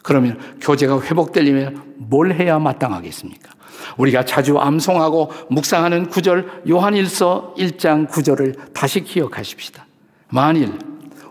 그러면 0.01 0.39
교제가 0.61 1.01
회복되려면 1.01 1.93
뭘 1.97 2.33
해야 2.33 2.57
마땅하겠습니까? 2.57 3.51
우리가 3.97 4.25
자주 4.25 4.57
암송하고 4.57 5.31
묵상하는 5.49 6.09
구절 6.09 6.63
요한일서 6.67 7.53
1장 7.57 8.09
9절을 8.09 8.73
다시 8.73 9.03
기억하십시다. 9.03 9.85
만일 10.29 10.73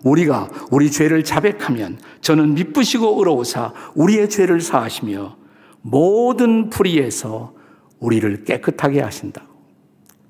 우리가 0.04 0.48
우리 0.70 0.90
죄를 0.90 1.24
자백하면 1.24 1.98
저는 2.20 2.54
미쁘시고 2.54 3.18
의로우사 3.18 3.72
우리의 3.94 4.28
죄를 4.28 4.60
사하시며 4.60 5.36
모든 5.80 6.70
불의에서 6.70 7.54
우리를 7.98 8.44
깨끗하게 8.44 9.00
하신다. 9.00 9.42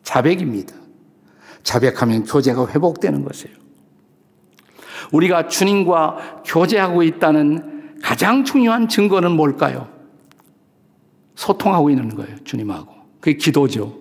자백입니다. 0.02 0.74
자백하면 1.62 2.24
교제가 2.24 2.68
회복되는 2.68 3.24
것이에요. 3.24 3.67
우리가 5.12 5.48
주님과 5.48 6.42
교제하고 6.44 7.02
있다는 7.02 7.98
가장 8.02 8.44
중요한 8.44 8.88
증거는 8.88 9.32
뭘까요? 9.32 9.88
소통하고 11.34 11.90
있는 11.90 12.14
거예요, 12.14 12.36
주님하고. 12.44 12.92
그게 13.20 13.36
기도죠. 13.36 13.96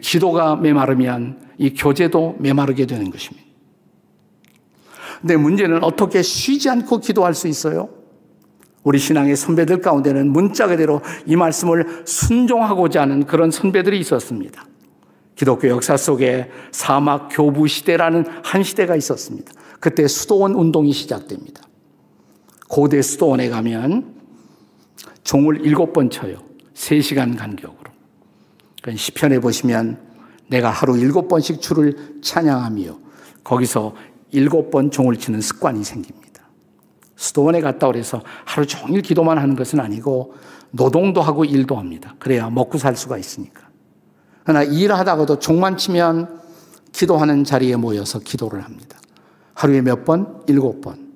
기도가 0.00 0.56
메마르면 0.56 1.40
이 1.58 1.74
교제도 1.74 2.36
메마르게 2.38 2.86
되는 2.86 3.10
것입니다. 3.10 3.46
근데 5.20 5.36
문제는 5.36 5.82
어떻게 5.82 6.22
쉬지 6.22 6.70
않고 6.70 7.00
기도할 7.00 7.34
수 7.34 7.48
있어요? 7.48 7.88
우리 8.84 8.98
신앙의 8.98 9.36
선배들 9.36 9.80
가운데는 9.80 10.30
문자 10.30 10.66
그대로 10.66 11.02
이 11.26 11.36
말씀을 11.36 12.02
순종하고자 12.06 13.02
하는 13.02 13.24
그런 13.26 13.50
선배들이 13.50 13.98
있었습니다. 14.00 14.64
기독교 15.38 15.68
역사 15.68 15.96
속에 15.96 16.50
사막 16.72 17.28
교부 17.30 17.68
시대라는 17.68 18.24
한 18.42 18.64
시대가 18.64 18.96
있었습니다. 18.96 19.52
그때 19.78 20.08
수도원 20.08 20.54
운동이 20.54 20.92
시작됩니다. 20.92 21.62
고대 22.68 23.00
수도원에 23.00 23.48
가면 23.48 24.16
종을 25.22 25.64
일곱 25.64 25.92
번 25.92 26.10
쳐요. 26.10 26.38
세 26.74 27.00
시간 27.00 27.36
간격으로. 27.36 27.88
그러니까 28.82 29.00
시편에 29.00 29.38
보시면 29.38 30.00
내가 30.48 30.70
하루 30.70 30.98
일곱 30.98 31.28
번씩 31.28 31.60
주를 31.60 32.18
찬양하며 32.20 32.98
거기서 33.44 33.94
일곱 34.32 34.72
번 34.72 34.90
종을 34.90 35.18
치는 35.18 35.40
습관이 35.40 35.84
생깁니다. 35.84 36.48
수도원에 37.14 37.60
갔다 37.60 37.86
그래서 37.86 38.24
하루 38.44 38.66
종일 38.66 39.02
기도만 39.02 39.38
하는 39.38 39.54
것은 39.54 39.78
아니고 39.78 40.34
노동도 40.72 41.22
하고 41.22 41.44
일도 41.44 41.76
합니다. 41.76 42.16
그래야 42.18 42.50
먹고 42.50 42.76
살 42.76 42.96
수가 42.96 43.18
있으니까. 43.18 43.67
그러나 44.48 44.62
일하다가도 44.62 45.40
종만 45.40 45.76
치면 45.76 46.40
기도하는 46.92 47.44
자리에 47.44 47.76
모여서 47.76 48.18
기도를 48.18 48.64
합니다. 48.64 48.98
하루에 49.52 49.82
몇 49.82 50.06
번? 50.06 50.40
일곱 50.46 50.80
번. 50.80 51.10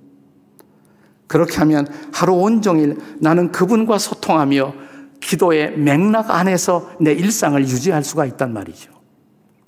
그렇게 1.28 1.56
하면 1.60 1.86
하루 2.12 2.34
온종일 2.34 2.98
나는 3.20 3.50
그분과 3.50 3.96
소통하며 3.96 4.74
기도의 5.20 5.78
맥락 5.78 6.30
안에서 6.30 6.90
내 7.00 7.12
일상을 7.12 7.58
유지할 7.62 8.04
수가 8.04 8.26
있단 8.26 8.52
말이죠. 8.52 8.92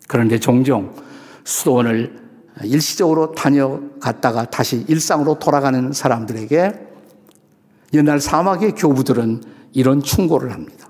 그런데 0.09 0.38
종종 0.38 0.94
수도원을 1.44 2.20
일시적으로 2.64 3.33
다녀갔다가 3.33 4.44
다시 4.44 4.85
일상으로 4.88 5.38
돌아가는 5.38 5.90
사람들에게 5.90 6.72
옛날 7.94 8.20
사막의 8.20 8.72
교부들은 8.72 9.42
이런 9.72 10.03
충고를 10.03 10.53
합니다. 10.53 10.83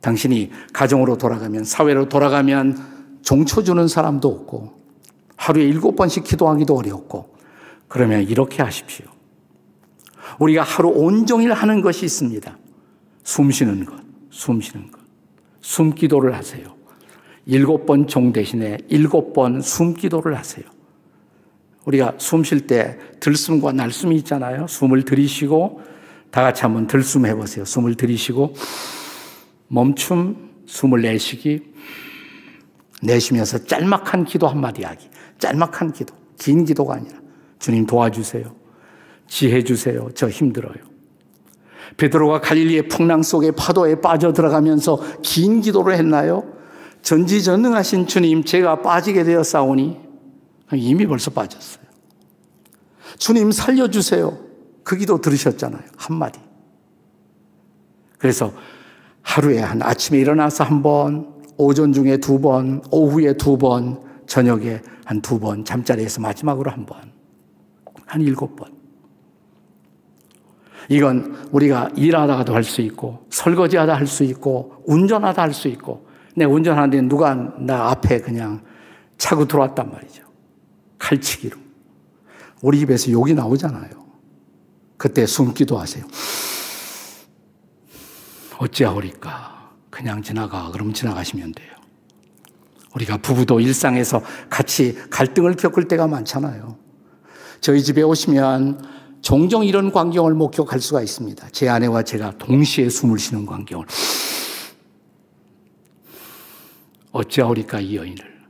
당신이 0.00 0.50
가정으로 0.72 1.16
돌아가면, 1.18 1.64
사회로 1.64 2.08
돌아가면 2.08 3.18
종초 3.22 3.62
주는 3.62 3.86
사람도 3.86 4.28
없고, 4.28 4.80
하루에 5.36 5.64
일곱 5.64 5.96
번씩 5.96 6.24
기도하기도 6.24 6.74
어렵고, 6.74 7.34
그러면 7.88 8.22
이렇게 8.22 8.62
하십시오. 8.62 9.06
우리가 10.38 10.62
하루 10.62 10.88
온종일 10.90 11.52
하는 11.52 11.80
것이 11.80 12.04
있습니다. 12.06 12.56
숨 13.24 13.50
쉬는 13.50 13.84
것, 13.84 13.94
숨 14.30 14.60
쉬는 14.60 14.90
것. 14.90 15.00
숨 15.60 15.94
기도를 15.94 16.34
하세요. 16.34 16.74
일곱 17.46 17.84
번 17.84 18.06
종 18.06 18.32
대신에 18.32 18.78
일곱 18.88 19.32
번 19.32 19.60
숨 19.60 19.94
기도를 19.94 20.36
하세요. 20.36 20.64
우리가 21.84 22.14
숨 22.18 22.44
쉴 22.44 22.66
때 22.66 22.98
들숨과 23.20 23.72
날숨이 23.72 24.14
있잖아요. 24.16 24.66
숨을 24.66 25.04
들이쉬고 25.04 25.80
다 26.30 26.42
같이 26.42 26.62
한번 26.62 26.86
들숨 26.86 27.26
해보세요. 27.26 27.64
숨을 27.64 27.96
들이쉬고 27.96 28.54
멈춤, 29.72 30.50
숨을 30.66 31.02
내쉬기, 31.02 31.62
내쉬면서 33.02 33.64
짤막한 33.64 34.24
기도 34.24 34.48
한마디 34.48 34.82
하기. 34.82 35.08
짤막한 35.38 35.92
기도. 35.92 36.14
긴 36.38 36.64
기도가 36.64 36.94
아니라 36.94 37.18
주님 37.58 37.86
도와주세요. 37.86 38.54
지혜 39.26 39.62
주세요. 39.62 40.10
저 40.14 40.28
힘들어요. 40.28 40.74
베드로가 41.96 42.40
갈릴리의 42.40 42.88
풍랑 42.88 43.22
속에 43.22 43.52
파도에 43.52 44.00
빠져 44.00 44.32
들어가면서 44.32 45.00
긴 45.22 45.60
기도를 45.60 45.94
했나요? 45.94 46.52
전지전능하신 47.02 48.06
주님, 48.06 48.44
제가 48.44 48.82
빠지게 48.82 49.42
싸우니 49.42 49.98
이미 50.74 51.06
벌써 51.06 51.30
빠졌어요. 51.30 51.84
주님 53.18 53.52
살려주세요. 53.52 54.38
그 54.82 54.96
기도 54.96 55.20
들으셨잖아요. 55.20 55.82
한마디. 55.96 56.40
그래서 58.18 58.52
하루에 59.22 59.60
한 59.60 59.82
아침에 59.82 60.18
일어나서 60.18 60.64
한 60.64 60.82
번, 60.82 61.34
오전 61.56 61.92
중에 61.92 62.16
두 62.16 62.40
번, 62.40 62.82
오후에 62.90 63.34
두 63.34 63.58
번, 63.58 64.02
저녁에 64.26 64.80
한 65.04 65.20
두 65.22 65.38
번, 65.40 65.64
잠자리에서 65.64 66.20
마지막으로 66.20 66.70
한 66.70 66.86
번, 66.86 67.12
한 68.06 68.20
일곱 68.22 68.56
번. 68.56 68.72
이건 70.88 71.48
우리가 71.52 71.90
일하다가도 71.96 72.54
할 72.54 72.64
수 72.64 72.80
있고, 72.82 73.26
설거지하다 73.30 73.94
할 73.94 74.06
수 74.06 74.24
있고, 74.24 74.82
운전하다 74.86 75.42
할 75.42 75.52
수 75.52 75.68
있고, 75.68 76.06
내 76.36 76.44
운전하는데 76.44 77.02
누가 77.02 77.34
나 77.34 77.90
앞에 77.90 78.20
그냥 78.20 78.62
차고 79.18 79.46
들어왔단 79.46 79.90
말이죠. 79.90 80.22
칼치기로. 80.98 81.56
우리 82.62 82.78
집에서 82.78 83.10
욕이 83.10 83.34
나오잖아요. 83.34 83.90
그때 84.96 85.26
숨기도 85.26 85.78
하세요. 85.78 86.04
어찌하오리까. 88.60 89.70
그냥 89.90 90.22
지나가. 90.22 90.70
그럼 90.70 90.92
지나가시면 90.92 91.52
돼요. 91.52 91.70
우리가 92.94 93.18
부부도 93.18 93.60
일상에서 93.60 94.22
같이 94.48 94.96
갈등을 95.10 95.56
겪을 95.56 95.88
때가 95.88 96.06
많잖아요. 96.06 96.76
저희 97.60 97.82
집에 97.82 98.02
오시면 98.02 99.00
종종 99.22 99.64
이런 99.64 99.92
광경을 99.92 100.34
목격할 100.34 100.80
수가 100.80 101.02
있습니다. 101.02 101.48
제 101.50 101.68
아내와 101.68 102.02
제가 102.02 102.32
동시에 102.38 102.88
숨을 102.88 103.18
쉬는 103.18 103.46
광경을. 103.46 103.86
어찌하오리까 107.12 107.80
이 107.80 107.96
여인을. 107.96 108.40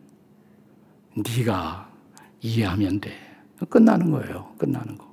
네가 1.16 1.90
이해하면 2.40 3.01
돼. 3.01 3.12
끝나는 3.68 4.11
거예요. 4.11 4.55
끝나는 4.59 4.96
거. 4.96 5.11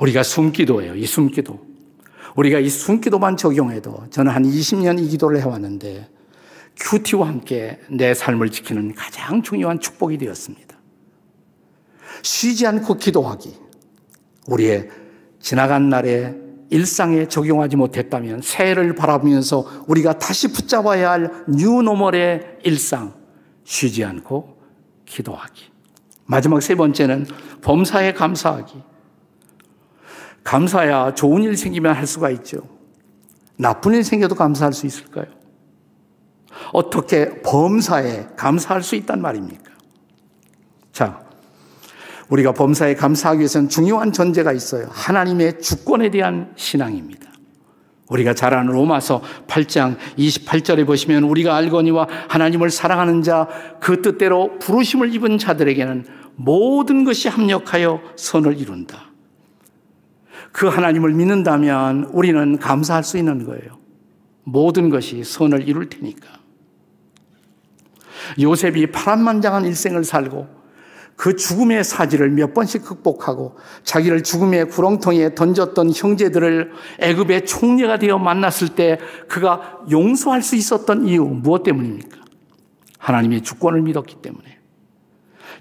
우리가 0.00 0.22
숨기도예요. 0.22 0.94
이 0.94 1.06
숨기도. 1.06 1.67
우리가 2.38 2.60
이 2.60 2.68
숨기도만 2.68 3.36
적용해도 3.36 4.04
저는 4.10 4.30
한 4.30 4.44
20년 4.44 5.00
이 5.00 5.08
기도를 5.08 5.40
해왔는데 5.40 6.08
큐티와 6.76 7.26
함께 7.26 7.80
내 7.90 8.14
삶을 8.14 8.50
지키는 8.50 8.94
가장 8.94 9.42
중요한 9.42 9.80
축복이 9.80 10.18
되었습니다. 10.18 10.78
쉬지 12.22 12.64
않고 12.68 12.94
기도하기. 12.94 13.56
우리의 14.46 14.88
지나간 15.40 15.88
날에 15.88 16.36
일상에 16.70 17.26
적용하지 17.26 17.76
못했다면 17.76 18.42
새해를 18.42 18.94
바라보면서 18.94 19.84
우리가 19.88 20.18
다시 20.18 20.52
붙잡아야 20.52 21.10
할 21.10 21.44
뉴노멀의 21.48 22.58
일상. 22.62 23.14
쉬지 23.64 24.04
않고 24.04 24.60
기도하기. 25.06 25.64
마지막 26.26 26.62
세 26.62 26.76
번째는 26.76 27.26
범사에 27.62 28.12
감사하기. 28.12 28.74
감사야 30.48 31.12
좋은 31.12 31.42
일 31.42 31.58
생기면 31.58 31.94
할 31.94 32.06
수가 32.06 32.30
있죠. 32.30 32.60
나쁜 33.58 33.92
일 33.92 34.02
생겨도 34.02 34.34
감사할 34.34 34.72
수 34.72 34.86
있을까요? 34.86 35.26
어떻게 36.72 37.42
범사에 37.42 38.28
감사할 38.34 38.82
수 38.82 38.94
있단 38.96 39.20
말입니까? 39.20 39.70
자, 40.90 41.20
우리가 42.30 42.52
범사에 42.52 42.94
감사하기 42.94 43.40
위해서는 43.40 43.68
중요한 43.68 44.10
전제가 44.10 44.52
있어요. 44.54 44.86
하나님의 44.90 45.60
주권에 45.60 46.08
대한 46.10 46.54
신앙입니다. 46.56 47.28
우리가 48.08 48.32
잘 48.32 48.54
아는 48.54 48.72
로마서 48.72 49.20
8장 49.48 49.98
28절에 50.16 50.86
보시면 50.86 51.24
우리가 51.24 51.56
알거니와 51.56 52.08
하나님을 52.28 52.70
사랑하는 52.70 53.20
자 53.20 53.48
그 53.80 54.00
뜻대로 54.00 54.58
부르심을 54.60 55.14
입은 55.14 55.36
자들에게는 55.36 56.06
모든 56.36 57.04
것이 57.04 57.28
합력하여 57.28 58.00
선을 58.16 58.58
이룬다. 58.58 59.07
그 60.52 60.66
하나님을 60.66 61.12
믿는다면 61.12 62.04
우리는 62.12 62.58
감사할 62.58 63.04
수 63.04 63.18
있는 63.18 63.44
거예요. 63.44 63.78
모든 64.44 64.88
것이 64.88 65.24
선을 65.24 65.68
이룰 65.68 65.88
테니까. 65.88 66.26
요셉이 68.40 68.90
파란만장한 68.92 69.64
일생을 69.66 70.04
살고 70.04 70.58
그 71.16 71.34
죽음의 71.34 71.82
사지를 71.82 72.30
몇 72.30 72.54
번씩 72.54 72.84
극복하고 72.84 73.56
자기를 73.82 74.22
죽음의 74.22 74.68
구렁텅이에 74.68 75.34
던졌던 75.34 75.92
형제들을 75.92 76.70
애굽의 77.00 77.44
총리가 77.46 77.98
되어 77.98 78.18
만났을 78.18 78.68
때 78.68 78.98
그가 79.26 79.80
용서할 79.90 80.42
수 80.42 80.54
있었던 80.54 81.08
이유 81.08 81.24
무엇 81.24 81.64
때문입니까? 81.64 82.18
하나님의 82.98 83.42
주권을 83.42 83.82
믿었기 83.82 84.16
때문에. 84.22 84.57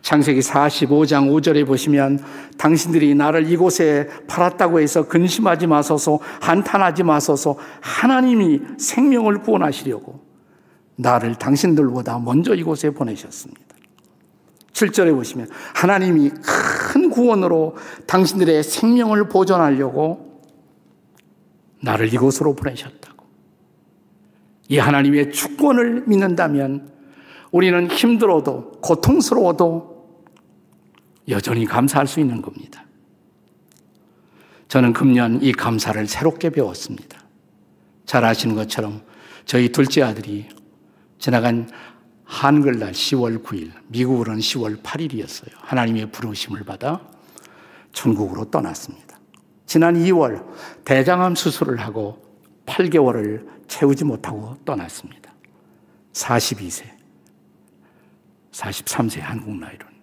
창세기 0.08 0.40
45장 0.40 1.30
5절에 1.30 1.68
보시면 1.68 2.24
당신들이 2.58 3.14
나를 3.14 3.52
이곳에 3.52 4.08
팔았다고 4.28 4.80
해서 4.80 5.06
근심하지 5.06 5.68
마소서 5.68 6.20
한탄하지 6.40 7.04
마소서 7.04 7.58
하나님이 7.82 8.62
생명을 8.78 9.40
구원하시려고 9.42 10.22
나를 10.96 11.36
당신들보다 11.36 12.20
먼저 12.20 12.56
이곳에 12.56 12.92
보내셨습니다. 12.92 13.62
7절에 14.72 15.14
보시면 15.14 15.50
하나님이 15.76 16.30
큰 16.30 17.10
구원으로 17.10 17.76
당신들의 18.06 18.64
생명을 18.64 19.28
보존하려고 19.28 20.42
나를 21.84 22.14
이곳으로 22.14 22.56
보내셨다고. 22.56 23.26
이 24.70 24.78
하나님의 24.78 25.34
주권을 25.34 26.06
믿는다면 26.08 26.94
우리는 27.52 27.88
힘들어도 27.92 28.72
고통스러워도 28.82 29.97
여전히 31.30 31.66
감사할 31.66 32.08
수 32.08 32.20
있는 32.20 32.42
겁니다. 32.42 32.86
저는 34.68 34.94
금년 34.94 35.42
이 35.42 35.52
감사를 35.52 36.08
새롭게 36.08 36.50
배웠습니다. 36.50 37.22
잘 38.06 38.24
아시는 38.26 38.56
것처럼 38.56 39.02
저희 39.46 39.70
둘째 39.70 40.02
아들이 40.02 40.48
지나간 41.20 41.70
한글날 42.26 42.92
10월 42.92 43.44
9일, 43.44 43.72
미국으로는 43.88 44.42
10월 44.42 44.84
8일이었어요. 44.84 45.50
하나님의 45.60 46.12
부르심을 46.12 46.64
받아 46.64 47.02
천국으로 47.94 48.52
떠났습니다. 48.52 49.18
지난 49.66 49.96
2월 49.96 50.46
대장암 50.84 51.36
수술을 51.36 51.80
하고 51.80 52.22
8개월을 52.66 53.48
채우지 53.68 54.04
못하고 54.04 54.58
떠났습니다. 54.66 55.34
42세, 56.14 56.84
43세 58.52 59.20
한국 59.22 59.56
나이로는. 59.58 59.97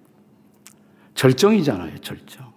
절정이잖아요, 1.15 1.99
절정. 1.99 2.53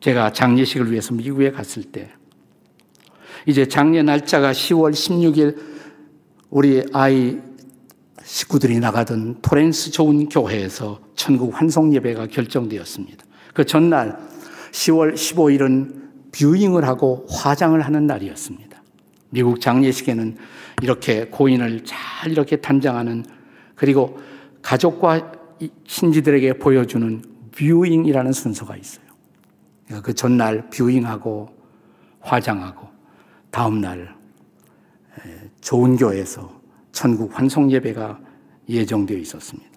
제가 0.00 0.32
장례식을 0.32 0.90
위해서 0.90 1.14
미국에 1.14 1.50
갔을 1.50 1.82
때, 1.84 2.10
이제 3.46 3.66
장례 3.66 4.02
날짜가 4.02 4.52
10월 4.52 4.92
16일 4.92 5.58
우리 6.50 6.84
아이 6.92 7.38
식구들이 8.22 8.78
나가던 8.78 9.40
토렌스 9.42 9.90
좋은 9.90 10.28
교회에서 10.28 11.00
천국 11.14 11.58
환송 11.58 11.94
예배가 11.94 12.28
결정되었습니다. 12.28 13.24
그 13.52 13.64
전날 13.64 14.18
10월 14.72 15.14
15일은 15.14 16.04
viewing을 16.32 16.84
하고 16.84 17.26
화장을 17.28 17.80
하는 17.80 18.06
날이었습니다. 18.06 18.82
미국 19.30 19.60
장례식에는 19.60 20.36
이렇게 20.82 21.26
고인을 21.26 21.84
잘 21.84 22.30
이렇게 22.30 22.56
단장하는 22.56 23.24
그리고 23.74 24.18
가족과 24.62 25.18
이 25.18 25.22
친지들에게 25.86 26.58
보여주는 26.58 27.22
viewing이라는 27.56 28.32
순서가 28.32 28.76
있어요. 28.76 29.04
그러니까 29.84 30.06
그 30.06 30.14
전날 30.14 30.68
viewing하고 30.70 31.48
화장하고 32.20 32.88
다음날 33.50 34.14
좋은 35.60 35.96
교회에서 35.96 36.60
천국 36.92 37.38
환송 37.38 37.70
예배가 37.70 38.20
예정되어 38.68 39.18
있었습니다. 39.18 39.70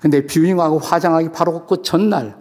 근데 0.00 0.26
뷰잉하고 0.26 0.78
화장하기 0.78 1.30
바로 1.32 1.66
그 1.66 1.82
전날 1.82 2.36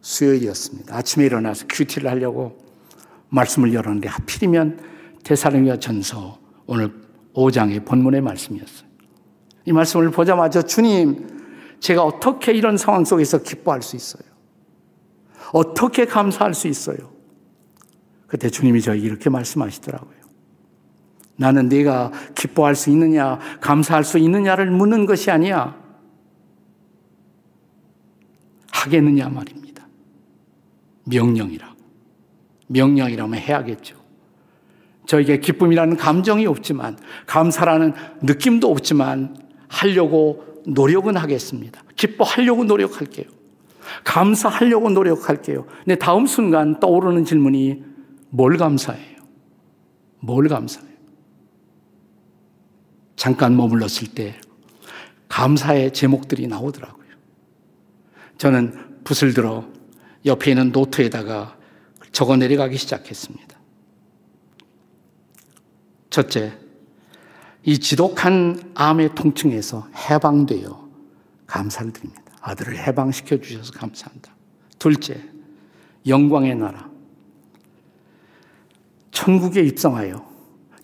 수요일이었습니다. 0.00 0.96
아침에 0.96 1.26
일어나서 1.26 1.66
큐티를 1.68 2.10
하려고 2.10 2.58
말씀을 3.28 3.72
열었는데 3.72 4.08
하필이면 4.08 4.80
대사령야 5.22 5.78
전서 5.78 6.38
오늘 6.66 6.92
5장의 7.34 7.84
본문의 7.84 8.20
말씀이었어요. 8.20 8.88
이 9.66 9.72
말씀을 9.72 10.10
보자마자 10.10 10.62
주님, 10.62 11.39
제가 11.80 12.04
어떻게 12.04 12.52
이런 12.52 12.76
상황 12.76 13.04
속에서 13.04 13.42
기뻐할 13.42 13.82
수 13.82 13.96
있어요? 13.96 14.22
어떻게 15.52 16.04
감사할 16.04 16.54
수 16.54 16.68
있어요? 16.68 17.10
그때 18.26 18.48
주님이 18.48 18.80
저에게 18.80 19.04
이렇게 19.04 19.28
말씀하시더라고요. 19.28 20.20
나는 21.36 21.68
네가 21.68 22.12
기뻐할 22.34 22.76
수 22.76 22.90
있느냐, 22.90 23.38
감사할 23.60 24.04
수 24.04 24.18
있느냐를 24.18 24.70
묻는 24.70 25.06
것이 25.06 25.30
아니야. 25.30 25.74
하겠느냐 28.70 29.28
말입니다. 29.30 29.88
명령이라고. 31.04 31.76
명령이라면 32.68 33.40
해야겠죠. 33.40 33.96
저에게 35.06 35.40
기쁨이라는 35.40 35.96
감정이 35.96 36.46
없지만, 36.46 36.98
감사라는 37.26 37.94
느낌도 38.22 38.70
없지만, 38.70 39.36
하려고 39.66 40.49
노력은 40.66 41.16
하겠습니다. 41.16 41.82
기뻐하려고 41.96 42.64
노력할게요. 42.64 43.26
감사하려고 44.04 44.90
노력할게요. 44.90 45.66
근데 45.84 45.96
다음 45.96 46.26
순간 46.26 46.80
떠오르는 46.80 47.24
질문이 47.24 47.84
뭘 48.30 48.56
감사해요? 48.56 49.20
뭘 50.20 50.48
감사해요? 50.48 50.90
잠깐 53.16 53.56
머물렀을 53.56 54.08
때 54.14 54.38
감사의 55.28 55.92
제목들이 55.92 56.46
나오더라고요. 56.46 57.06
저는 58.38 59.02
붓을 59.04 59.34
들어 59.34 59.66
옆에 60.24 60.52
있는 60.52 60.72
노트에다가 60.72 61.56
적어 62.12 62.36
내려가기 62.36 62.76
시작했습니다. 62.76 63.58
첫째, 66.10 66.58
이 67.64 67.78
지독한 67.78 68.72
암의 68.74 69.14
통증에서 69.14 69.88
해방되어 69.94 70.88
감사를 71.46 71.92
드립니다. 71.92 72.22
아들을 72.40 72.76
해방시켜 72.78 73.38
주셔서 73.40 73.72
감사한다. 73.72 74.34
둘째, 74.78 75.20
영광의 76.06 76.54
나라. 76.56 76.88
천국에 79.10 79.60
입성하여 79.62 80.26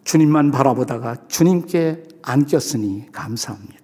주님만 0.04 0.50
바라보다가 0.50 1.28
주님께 1.28 2.02
안겼으니 2.22 3.10
감사합니다. 3.12 3.76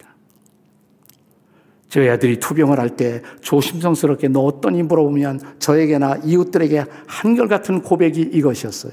저희 1.88 2.09
아들이 2.09 2.38
투병을 2.40 2.78
할 2.78 2.97
때 2.97 3.22
조심성스럽게 3.40 4.28
너 4.28 4.40
어떠니 4.45 4.82
물어보면 4.82 5.57
저에게나 5.59 6.20
이웃들에게 6.24 6.84
한결같은 7.07 7.82
고백이 7.82 8.20
이것이었어요. 8.20 8.93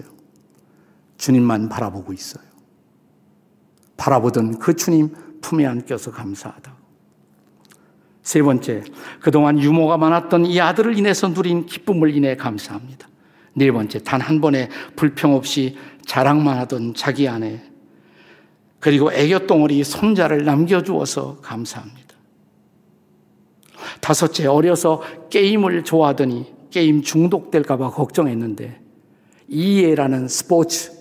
주님만 1.17 1.69
바라보고 1.69 2.13
있어요. 2.13 2.48
바라보던 3.99 4.57
그 4.57 4.75
주님 4.75 5.13
품에 5.41 5.65
안겨서 5.65 6.11
감사하다. 6.11 6.79
세 8.23 8.41
번째, 8.41 8.83
그동안 9.21 9.59
유모가 9.59 9.97
많았던 9.97 10.45
이 10.45 10.59
아들을 10.59 10.97
인해서 10.97 11.27
누린 11.27 11.65
기쁨을 11.65 12.15
인해 12.15 12.35
감사합니다. 12.35 13.07
네 13.53 13.71
번째, 13.71 13.99
단 14.03 14.21
한 14.21 14.41
번의 14.41 14.69
불평 14.95 15.35
없이 15.35 15.77
자랑만 16.05 16.57
하던 16.59 16.93
자기 16.95 17.27
아내, 17.27 17.61
그리고 18.79 19.11
애교덩어리 19.11 19.83
손자를 19.83 20.45
남겨주어서 20.45 21.37
감사합니다. 21.41 22.15
다섯째, 23.99 24.47
어려서 24.47 25.01
게임을 25.29 25.83
좋아하더니 25.83 26.53
게임 26.69 27.01
중독될까봐 27.01 27.89
걱정했는데, 27.89 28.79
이해라는 29.47 30.27
스포츠, 30.27 30.91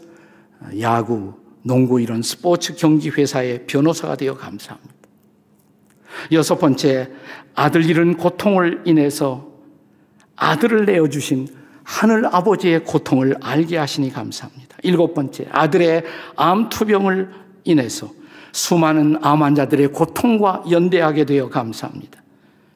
야구, 0.80 1.34
농구 1.63 2.01
이런 2.01 2.23
스포츠 2.23 2.75
경기 2.75 3.11
회사의 3.11 3.67
변호사가 3.67 4.17
되어 4.17 4.37
감사합니다. 4.37 4.95
여섯 6.33 6.59
번째, 6.59 7.11
아들 7.55 7.85
잃은 7.85 8.17
고통을 8.17 8.83
인해서 8.85 9.49
아들을 10.37 10.87
내어주신 10.87 11.49
하늘 11.85 12.27
아버지의 12.27 12.85
고통을 12.85 13.37
알게 13.41 13.77
하시니 13.77 14.13
감사합니다. 14.13 14.77
일곱 14.83 15.15
번째, 15.15 15.47
아들의 15.51 16.05
암투병을 16.37 17.31
인해서 17.65 18.11
수많은 18.53 19.19
암 19.23 19.43
환자들의 19.43 19.89
고통과 19.89 20.63
연대하게 20.71 21.25
되어 21.25 21.49
감사합니다. 21.49 22.23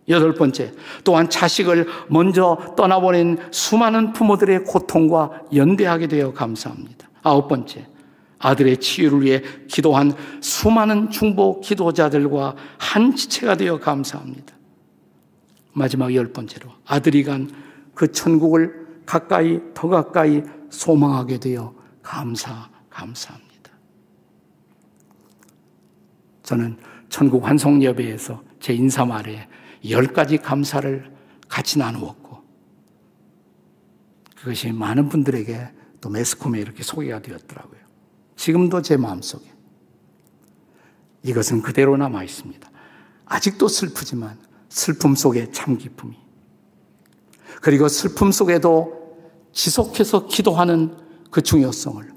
여덟 0.09 0.35
번째, 0.35 0.72
또한 1.05 1.30
자식을 1.30 1.87
먼저 2.09 2.74
떠나보낸 2.76 3.39
수많은 3.51 4.12
부모들의 4.12 4.64
고통과 4.64 5.43
연대하게 5.55 6.09
되어 6.09 6.33
감사합니다. 6.33 7.09
아홉 7.22 7.49
번째, 7.49 7.87
아들의 8.43 8.78
치유를 8.78 9.22
위해 9.22 9.43
기도한 9.68 10.12
수많은 10.40 11.11
중보 11.11 11.61
기도자들과 11.61 12.57
한 12.78 13.14
지체가 13.16 13.57
되어 13.57 13.78
감사합니다. 13.78 14.55
마지막 15.72 16.14
열 16.14 16.32
번째로 16.32 16.70
아들이 16.84 17.24
간 17.24 17.62
그 17.95 18.11
천국을 18.11 19.03
가까이 19.05 19.61
더 19.74 19.88
가까이 19.88 20.43
소망하게 20.70 21.38
되어 21.38 21.74
감사 22.03 22.70
감사합니다. 22.90 23.53
저는 26.43 26.78
천국 27.09 27.47
환송 27.47 27.82
예배에서 27.82 28.43
제 28.61 28.72
인사 28.72 29.05
말에 29.05 29.49
열 29.90 30.07
가지 30.07 30.38
감사를 30.38 31.12
같이 31.49 31.78
나누었고 31.78 32.43
그것이 34.36 34.72
많은 34.72 35.09
분들에게 35.09 35.68
또 36.01 36.09
매스컴에 36.09 36.59
이렇게 36.61 36.82
소개가 36.82 37.20
되었더라고요. 37.20 37.82
지금도 38.43 38.82
제 38.82 38.97
마음속에. 38.97 39.45
이것은 41.22 41.62
그대로 41.62 41.97
남아 41.97 42.24
있습니다. 42.24 42.68
아직도 43.24 43.68
슬프지만 43.68 44.36
슬픔 44.68 45.14
속에 45.14 45.53
참 45.53 45.78
기쁨이. 45.78 46.18
그리고 47.61 47.86
슬픔 47.86 48.32
속에도 48.32 49.16
지속해서 49.53 50.26
기도하는 50.26 50.97
그 51.30 51.40
중요성을 51.40 52.12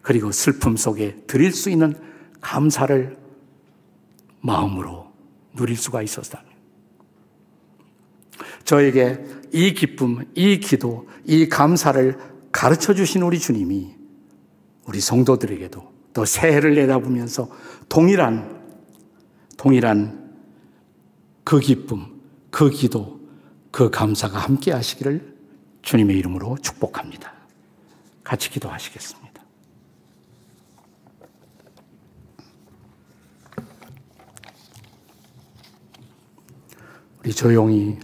그리고 0.00 0.32
슬픔 0.32 0.78
속에 0.78 1.24
드릴 1.26 1.52
수 1.52 1.68
있는 1.68 1.94
감사를 2.40 3.18
마음으로 4.40 5.12
누릴 5.54 5.76
수가 5.76 6.00
있었다면. 6.00 6.50
저에게 8.64 9.22
이 9.52 9.74
기쁨, 9.74 10.24
이 10.34 10.58
기도, 10.58 11.06
이 11.26 11.50
감사를 11.50 12.18
가르쳐 12.50 12.94
주신 12.94 13.20
우리 13.20 13.38
주님이 13.38 13.99
우리 14.86 15.00
성도들에게도 15.00 15.92
또 16.12 16.24
새해를 16.24 16.74
내다보면서 16.74 17.48
동일한 17.88 18.60
동일한 19.56 20.34
그 21.44 21.60
기쁨, 21.60 22.20
그 22.50 22.70
기도, 22.70 23.20
그 23.70 23.90
감사가 23.90 24.38
함께 24.38 24.72
하시기를 24.72 25.36
주님의 25.82 26.16
이름으로 26.18 26.56
축복합니다. 26.62 27.32
같이 28.24 28.50
기도하시겠습니다. 28.50 29.42
우리 37.20 37.34
조용히 37.34 37.98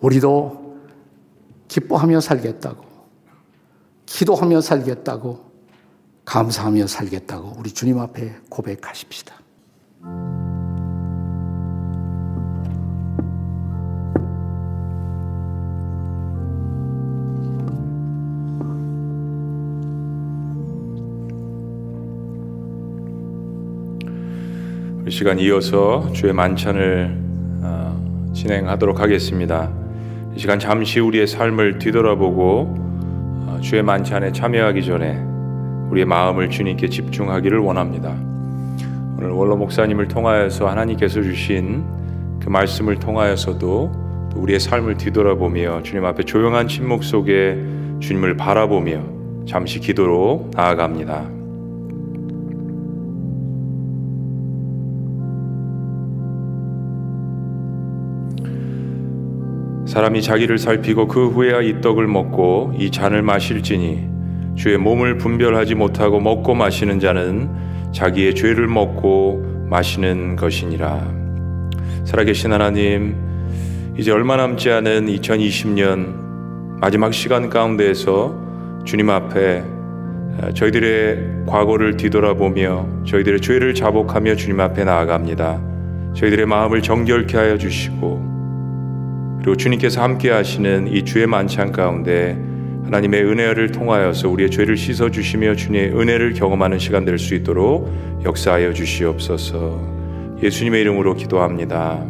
우리도 0.00 0.78
기뻐하며 1.66 2.20
살겠다고 2.20 2.85
기도하며 4.06 4.60
살겠다고 4.60 5.44
감사하며 6.24 6.86
살겠다고 6.86 7.54
우리 7.58 7.70
주님 7.72 7.98
앞에 7.98 8.36
고백하십시다. 8.48 9.34
이 25.06 25.10
시간 25.10 25.38
이어서 25.38 26.10
주의 26.12 26.32
만찬을 26.32 27.16
어, 27.62 28.32
진행하도록 28.34 28.98
하겠습니다. 28.98 29.70
이 30.34 30.38
시간 30.40 30.58
잠시 30.58 30.98
우리의 30.98 31.28
삶을 31.28 31.78
뒤돌아보고 31.78 32.74
어, 32.76 32.85
주의 33.60 33.82
만찬에 33.82 34.32
참여하기 34.32 34.84
전에 34.84 35.18
우리의 35.90 36.06
마음을 36.06 36.50
주님께 36.50 36.88
집중하기를 36.88 37.58
원합니다. 37.58 38.14
오늘 39.18 39.30
원로 39.30 39.56
목사님을 39.56 40.08
통하여서 40.08 40.68
하나님께서 40.68 41.22
주신 41.22 41.84
그 42.40 42.48
말씀을 42.48 42.96
통하여서도 42.96 44.28
또 44.32 44.40
우리의 44.40 44.60
삶을 44.60 44.96
뒤돌아보며 44.96 45.82
주님 45.82 46.04
앞에 46.04 46.24
조용한 46.24 46.68
침묵 46.68 47.02
속에 47.02 47.62
주님을 48.00 48.36
바라보며 48.36 49.02
잠시 49.46 49.80
기도로 49.80 50.50
나아갑니다. 50.52 51.35
사람이 59.96 60.20
자기를 60.20 60.58
살피고 60.58 61.08
그 61.08 61.28
후에야 61.28 61.62
이 61.62 61.80
떡을 61.80 62.06
먹고 62.06 62.74
이 62.76 62.90
잔을 62.90 63.22
마실지니 63.22 64.06
주의 64.54 64.76
몸을 64.76 65.16
분별하지 65.16 65.74
못하고 65.74 66.20
먹고 66.20 66.54
마시는 66.54 67.00
자는 67.00 67.48
자기의 67.92 68.34
죄를 68.34 68.68
먹고 68.68 69.64
마시는 69.70 70.36
것이니라. 70.36 71.00
살아계신 72.04 72.52
하나님, 72.52 73.16
이제 73.96 74.12
얼마 74.12 74.36
남지 74.36 74.70
않은 74.70 75.06
2020년 75.06 76.78
마지막 76.78 77.14
시간 77.14 77.48
가운데에서 77.48 78.38
주님 78.84 79.08
앞에 79.08 79.64
저희들의 80.52 81.46
과거를 81.46 81.96
뒤돌아보며 81.96 82.86
저희들의 83.06 83.40
죄를 83.40 83.72
자복하며 83.72 84.36
주님 84.36 84.60
앞에 84.60 84.84
나아갑니다. 84.84 85.58
저희들의 86.12 86.44
마음을 86.44 86.82
정결케 86.82 87.38
하여 87.38 87.56
주시고 87.56 88.35
그리고 89.38 89.56
주님께서 89.56 90.02
함께 90.02 90.30
하시는 90.30 90.88
이 90.88 91.04
주의 91.04 91.26
만찬 91.26 91.72
가운데 91.72 92.36
하나님의 92.84 93.24
은혜를 93.24 93.72
통하여서 93.72 94.28
우리의 94.28 94.50
죄를 94.50 94.76
씻어 94.76 95.10
주시며 95.10 95.56
주님의 95.56 95.90
은혜를 95.98 96.34
경험하는 96.34 96.78
시간 96.78 97.04
될 97.04 97.18
수 97.18 97.34
있도록 97.34 97.90
역사하여 98.24 98.72
주시옵소서. 98.72 99.96
예수님의 100.42 100.82
이름으로 100.82 101.14
기도합니다. 101.14 102.04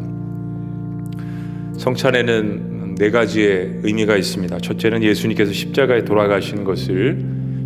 성찬에는 1.79 2.97
네 2.97 3.11
가지의 3.11 3.81
의미가 3.83 4.17
있습니다. 4.17 4.59
첫째는 4.59 5.03
예수님께서 5.03 5.53
십자가에 5.53 6.05
돌아가신 6.05 6.65
것을 6.65 7.25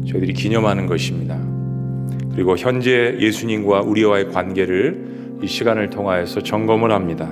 저희들이 0.08 0.32
기념하는 0.32 0.86
것입니다. 0.86 1.38
그리고 2.32 2.56
현재 2.56 3.16
예수님과 3.18 3.82
우리와의 3.82 4.28
관계를 4.30 5.38
이 5.42 5.46
시간을 5.46 5.90
통하여서 5.90 6.42
점검을 6.42 6.92
합니다. 6.92 7.30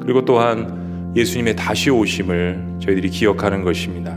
그리고 0.00 0.24
또한 0.24 0.81
예수님의 1.14 1.56
다시 1.56 1.90
오심을 1.90 2.78
저희들이 2.80 3.10
기억하는 3.10 3.62
것입니다. 3.62 4.16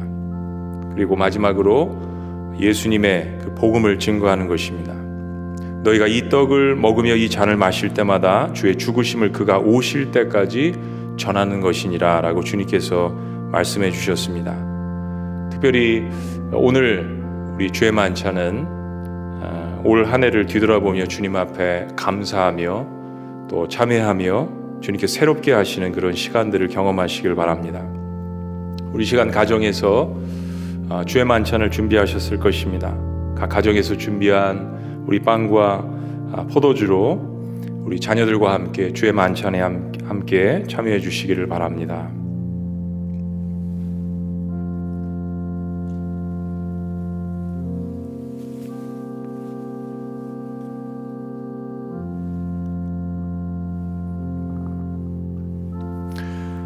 그리고 0.93 1.15
마지막으로 1.15 2.55
예수님의 2.59 3.39
그 3.41 3.53
복음을 3.55 3.99
증거하는 3.99 4.47
것입니다. 4.47 4.93
너희가 5.83 6.07
이 6.07 6.29
떡을 6.29 6.75
먹으며 6.75 7.15
이 7.15 7.29
잔을 7.29 7.57
마실 7.57 7.93
때마다 7.93 8.51
주의 8.53 8.75
죽으심을 8.75 9.31
그가 9.31 9.59
오실 9.59 10.11
때까지 10.11 10.73
전하는 11.17 11.61
것이니라 11.61 12.21
라고 12.21 12.43
주님께서 12.43 13.09
말씀해 13.51 13.91
주셨습니다. 13.91 14.55
특별히 15.51 16.03
오늘 16.51 17.23
우리 17.53 17.71
주의 17.71 17.91
만찬은 17.91 18.65
아, 19.41 19.81
올한 19.83 20.23
해를 20.23 20.45
뒤돌아보며 20.45 21.05
주님 21.05 21.35
앞에 21.35 21.87
감사하며 21.95 22.87
또 23.49 23.67
참회하며 23.67 24.64
주님께 24.81 25.07
새롭게 25.07 25.51
하시는 25.51 25.91
그런 25.91 26.13
시간들을 26.13 26.67
경험하시길 26.67 27.35
바랍니다. 27.35 27.85
우리 28.91 29.05
시간 29.05 29.31
가정에서 29.31 30.15
어, 30.89 31.03
주의 31.05 31.25
만찬을 31.25 31.71
준비하셨을 31.71 32.39
것입니다. 32.39 32.95
각 33.35 33.49
가정에서 33.49 33.97
준비한 33.97 35.03
우리 35.07 35.19
빵과 35.19 35.85
아, 36.33 36.47
포도주로 36.51 37.35
우리 37.83 37.99
자녀들과 37.99 38.53
함께 38.53 38.93
주의 38.93 39.11
만찬에 39.11 39.59
함께 39.59 40.63
참여해 40.67 40.99
주시기를 40.99 41.47
바랍니다. 41.47 42.09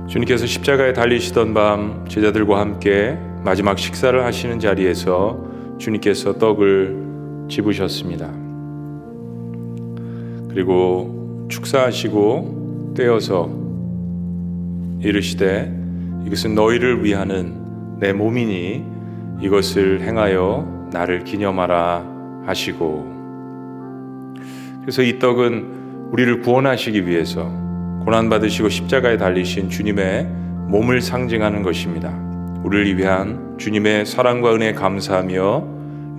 주님께서 0.09 0.47
십자가에 0.47 0.91
달리시던 0.93 1.53
밤 1.53 2.03
제자들과 2.09 2.59
함께 2.59 3.15
마지막 3.43 3.77
식사를 3.77 4.25
하시는 4.25 4.59
자리에서 4.59 5.39
주님께서 5.77 6.39
떡을 6.39 7.45
집으셨습니다. 7.47 8.27
그리고 10.49 11.45
축사하시고 11.49 12.93
떼어서 12.97 13.51
이르시되 14.99 15.71
이것은 16.25 16.55
너희를 16.55 17.03
위하는 17.03 17.99
내 17.99 18.11
몸이니 18.11 18.83
이것을 19.41 20.01
행하여 20.01 20.89
나를 20.91 21.23
기념하라 21.23 22.43
하시고 22.47 23.19
그래서 24.81 25.03
이 25.03 25.19
떡은 25.19 26.09
우리를 26.11 26.41
구원하시기 26.41 27.05
위해서 27.05 27.68
고난받으시고 28.05 28.69
십자가에 28.69 29.17
달리신 29.17 29.69
주님의 29.69 30.25
몸을 30.69 31.01
상징하는 31.01 31.63
것입니다. 31.63 32.09
우리를 32.63 32.97
위한 32.97 33.55
주님의 33.57 34.05
사랑과 34.05 34.53
은혜 34.53 34.73
감사하며 34.73 35.67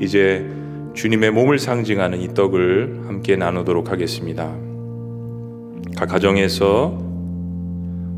이제 0.00 0.48
주님의 0.94 1.30
몸을 1.30 1.58
상징하는 1.58 2.20
이 2.20 2.34
떡을 2.34 3.02
함께 3.06 3.36
나누도록 3.36 3.90
하겠습니다. 3.90 4.52
각 5.96 6.08
가정에서 6.08 6.98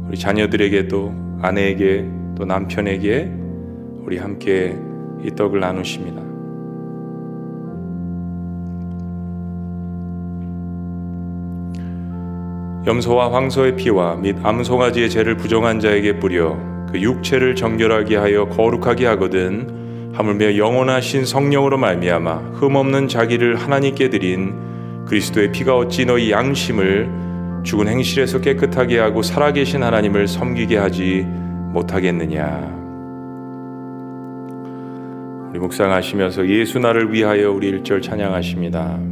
우리 0.09 0.19
자녀들에게도 0.19 1.39
아내에게 1.43 2.07
또 2.37 2.45
남편에게 2.45 3.31
우리 4.05 4.19
함께 4.19 4.77
이 5.25 5.31
떡을 5.31 5.61
나누십니다. 5.61 6.32
염소와 12.85 13.33
황소의 13.33 13.76
피와 13.76 14.16
및 14.16 14.37
암송아지의 14.43 15.09
죄를 15.11 15.37
부정한 15.37 15.78
자에게 15.78 16.18
뿌려 16.18 16.59
그 16.91 17.01
육체를 17.01 17.55
정결하게 17.55 18.16
하여 18.16 18.47
거룩하게 18.49 19.07
하거든 19.07 20.11
하물며 20.14 20.57
영원하신 20.57 21.24
성령으로 21.24 21.78
말미암아 21.78 22.35
흠없는 22.55 23.09
자기를 23.09 23.57
하나님께 23.57 24.11
드린 24.11 25.05
그리스도의 25.07 25.53
피가 25.53 25.76
어찌 25.76 26.05
너희 26.05 26.33
양심을 26.33 27.62
죽은 27.62 27.87
행실에서 27.87 28.41
깨끗하게 28.41 28.99
하고 28.99 29.22
살아계신 29.22 29.83
하나님을 29.83 30.26
섬기게 30.26 30.76
하지 30.76 31.24
못하겠느냐 31.72 32.83
우리 35.51 35.59
묵상하시면서 35.61 36.49
예수 36.49 36.78
나를 36.78 37.12
위하여 37.12 37.53
우리 37.53 37.68
일절 37.68 38.03
찬양하십니다. 38.03 39.12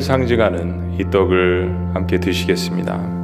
몸을 0.00 0.02
상징하는 0.02 0.98
이 0.98 1.10
떡을 1.10 1.90
함께 1.94 2.18
드시겠습니다. 2.18 3.20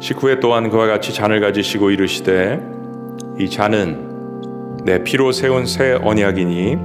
식후에 0.00 0.40
또한 0.40 0.68
그와 0.68 0.86
같이 0.86 1.14
잔을 1.14 1.40
가지시고 1.40 1.90
이르시되 1.90 2.60
이 3.38 3.48
잔은 3.48 4.82
내 4.84 5.02
피로 5.02 5.32
세운 5.32 5.64
새 5.64 5.92
언약이니 5.92 6.76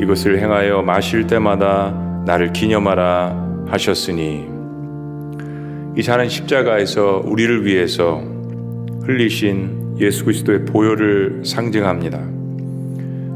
이것을 0.00 0.38
행하여 0.38 0.82
마실 0.82 1.26
때마다 1.26 1.92
나를 2.24 2.52
기념하라 2.52 3.45
하셨으니 3.66 4.46
이 5.96 6.02
잔은 6.02 6.28
십자가에서 6.28 7.22
우리를 7.24 7.64
위해서 7.64 8.22
흘리신 9.02 9.96
예수 9.98 10.24
그리스도의 10.24 10.64
보혈을 10.66 11.42
상징합니다. 11.44 12.20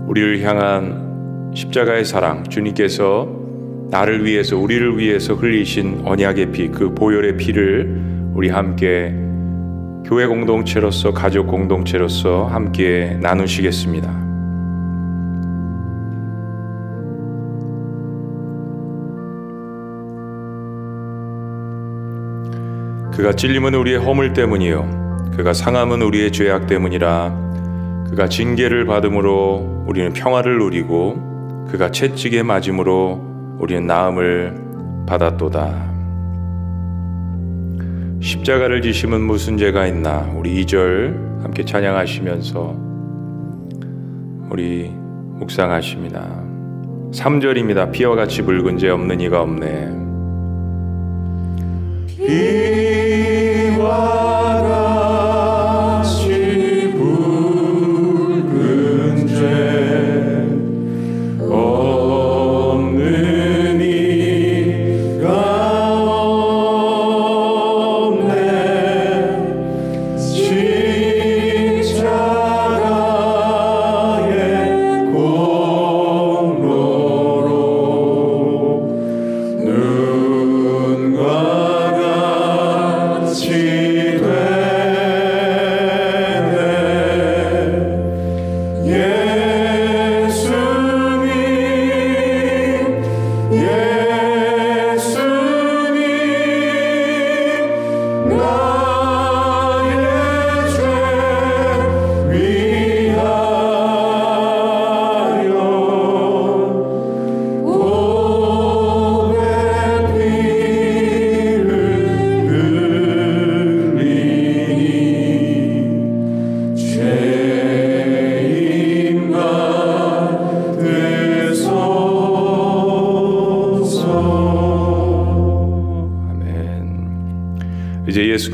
우리를 0.07 0.43
향한 0.43 1.53
십자가의 1.55 2.05
사랑 2.05 2.45
주님께서 2.45 3.41
나를 3.91 4.24
위해서 4.24 4.57
우리를 4.57 4.99
위해서 4.99 5.35
흘리신 5.35 6.03
언약의 6.05 6.53
피 6.53 6.68
그 6.70 6.95
보혈의 6.95 7.37
피를 7.37 8.01
우리 8.35 8.49
함께 8.49 9.12
교회 10.05 10.26
공동체로서 10.26 11.12
가족 11.12 11.47
공동체로서 11.47 12.47
함께 12.47 13.16
나누시겠습니다. 13.20 14.30
그가 23.21 23.35
찔림은 23.35 23.75
우리의 23.75 23.99
허물 23.99 24.33
때문이요 24.33 25.33
그가 25.37 25.53
상함은 25.53 26.01
우리의 26.01 26.33
죄악 26.33 26.66
때문이라 26.66 28.07
그가 28.09 28.31
징계를 28.31 28.87
받음으로 28.87 29.85
우리는 29.87 30.14
평화를 30.14 30.59
누리고 30.59 31.66
그가 31.71 31.91
채찍에 31.91 32.43
맞음으로 32.43 33.59
우리는 33.59 33.87
나음을 33.87 34.55
받았도다. 35.07 35.91
십자가를 38.23 38.81
지심은 38.81 39.21
무슨 39.21 39.59
죄가 39.59 39.87
있나? 39.87 40.21
우리 40.35 40.64
2절 40.64 41.43
함께 41.43 41.62
찬양하시면서 41.66 42.75
우리 44.49 44.91
묵상하십니다. 44.95 46.43
3절입니다. 47.12 47.93
피와 47.93 48.16
같이 48.16 48.41
붉은 48.41 48.79
죄 48.79 48.89
없는 48.89 49.21
이가 49.21 49.43
없네. 49.43 50.09
피 52.31 52.61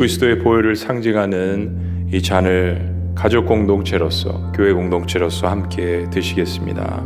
그리스도의 0.07 0.38
보혈을 0.38 0.76
상징하는 0.76 2.11
이 2.12 2.22
잔을 2.22 2.94
가족 3.16 3.46
공동체로서 3.46 4.52
교회 4.52 4.72
공동체로서 4.72 5.48
함께 5.48 6.07
드시겠습니다. 6.12 7.02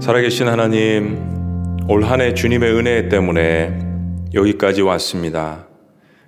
살아계신 0.00 0.46
하나님, 0.48 1.38
올 1.88 2.04
한 2.04 2.20
해 2.20 2.34
주님의 2.34 2.74
은혜 2.74 3.08
때문에 3.08 3.87
여기까지 4.34 4.82
왔습니다. 4.82 5.66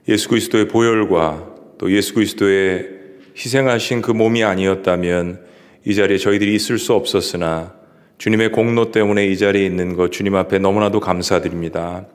예수 0.08 0.28
그리스도의 0.28 0.68
보혈과 0.68 1.54
또 1.78 1.92
예수 1.92 2.14
그리스도의 2.14 2.88
희생하신 3.36 4.02
그 4.02 4.10
몸이 4.10 4.42
아니었다면 4.42 5.40
이 5.84 5.94
자리에 5.94 6.18
저희들이 6.18 6.54
있을 6.54 6.78
수 6.78 6.94
없었으나 6.94 7.74
주님의 8.18 8.52
공로 8.52 8.90
때문에 8.90 9.26
이 9.26 9.36
자리에 9.36 9.64
있는 9.64 9.96
것 9.96 10.12
주님 10.12 10.34
앞에 10.34 10.58
너무나도 10.58 11.00
감사드립니다. 11.00 12.06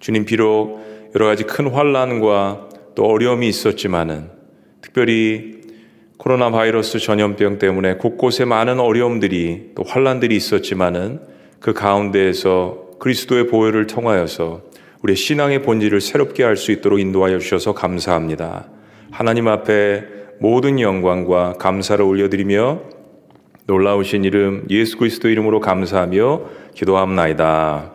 주님 0.00 0.24
비록 0.24 0.80
여러 1.14 1.26
가지 1.26 1.44
큰 1.44 1.68
환란과 1.68 2.68
또 2.94 3.04
어려움이 3.04 3.48
있었지만은 3.48 4.30
특별히 4.80 5.60
코로나 6.16 6.50
바이러스 6.50 6.98
전염병 6.98 7.58
때문에 7.58 7.94
곳곳에 7.96 8.44
많은 8.44 8.80
어려움들이 8.80 9.70
또 9.74 9.82
환란들이 9.82 10.36
있었지만은 10.36 11.20
그 11.58 11.72
가운데에서 11.72 12.90
그리스도의 12.98 13.48
보혈을 13.48 13.86
통하여서 13.88 14.62
우리의 15.02 15.16
신앙의 15.16 15.62
본질을 15.62 16.00
새롭게 16.00 16.44
할수 16.44 16.70
있도록 16.70 17.00
인도하여 17.00 17.38
주셔서 17.38 17.74
감사합니다. 17.74 18.68
하나님 19.10 19.48
앞에 19.48 20.04
모든 20.38 20.80
영광과 20.80 21.54
감사를 21.54 22.04
올려드리며 22.04 22.80
놀라우신 23.66 24.24
이름 24.24 24.66
예수 24.70 24.96
그리스도 24.98 25.28
이름으로 25.28 25.60
감사하며 25.60 26.42
기도합나이다. 26.74 27.92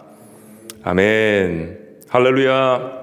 아멘. 0.83 1.79
할렐루야. 2.09 2.97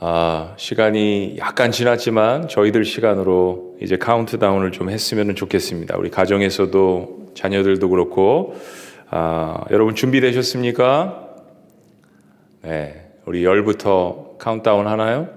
아, 0.00 0.54
시간이 0.56 1.36
약간 1.38 1.70
지났지만 1.70 2.48
저희들 2.48 2.84
시간으로 2.84 3.76
이제 3.80 3.96
카운트다운을 3.96 4.72
좀 4.72 4.90
했으면 4.90 5.36
좋겠습니다. 5.36 5.96
우리 5.96 6.10
가정에서도 6.10 7.30
자녀들도 7.34 7.88
그렇고 7.88 8.56
아, 9.10 9.64
여러분 9.70 9.94
준비되셨습니까? 9.94 11.21
네, 12.62 13.10
우리 13.26 13.44
열부터 13.44 14.36
카운트다운 14.38 14.86
하나요? 14.86 15.28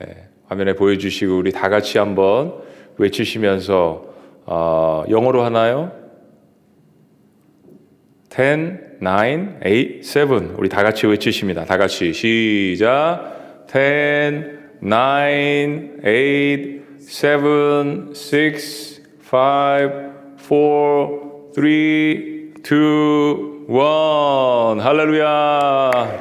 네, 0.00 0.28
화면에 0.46 0.74
보여주시고 0.74 1.36
우리 1.36 1.52
다 1.52 1.68
같이 1.68 1.98
한번 1.98 2.62
외치시면서 2.96 4.14
어, 4.46 5.04
영어로 5.10 5.42
하나요? 5.42 5.92
10, 8.30 9.00
9, 9.00 9.06
8, 9.60 10.00
7 10.02 10.26
우리 10.56 10.68
다 10.70 10.82
같이 10.82 11.06
외치십니다. 11.06 11.66
다 11.66 11.76
같이 11.76 12.14
시작 12.14 13.66
10, 13.70 14.74
9, 14.80 16.00
8, 16.02 16.82
7, 17.04 17.36
6, 17.62 18.00
5, 18.00 18.04
4, 18.14 18.54
3, 20.38 21.54
2, 21.56 23.53
1 23.66 24.80
할렐루야 24.80 26.18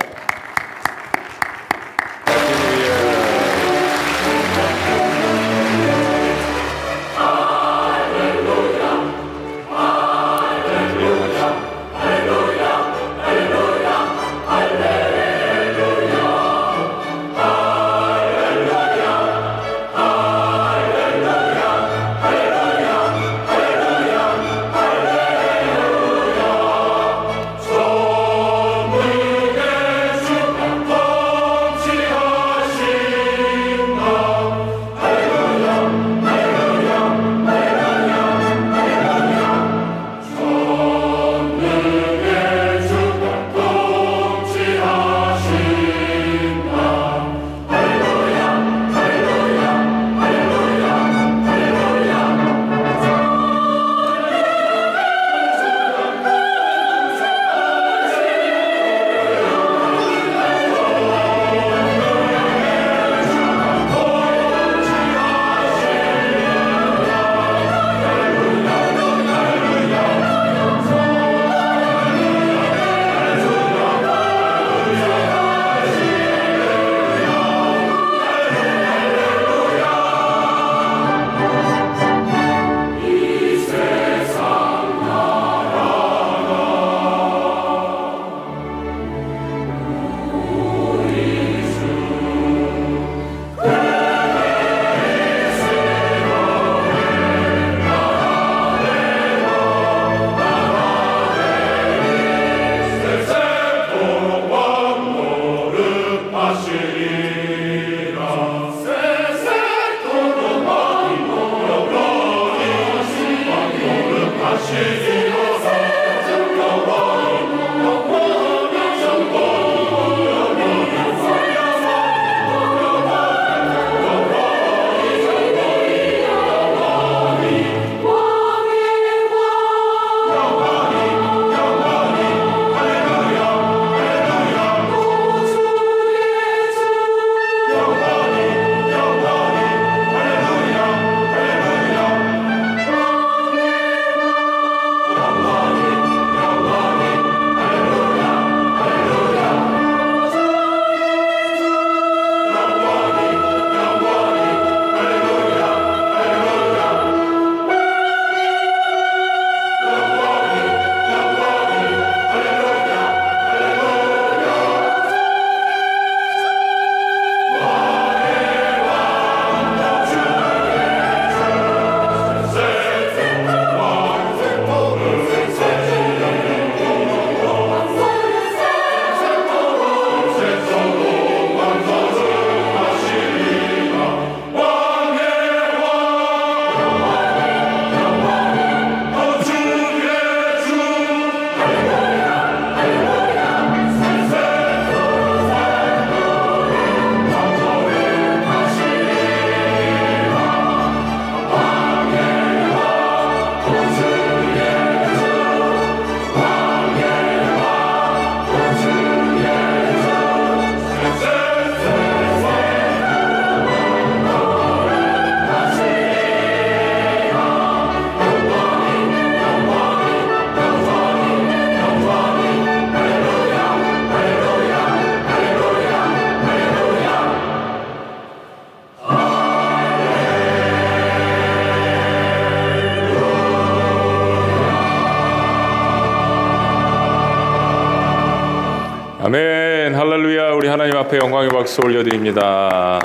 영광의 241.43 241.49
박수 241.49 241.81
올려드립니다. 241.83 242.99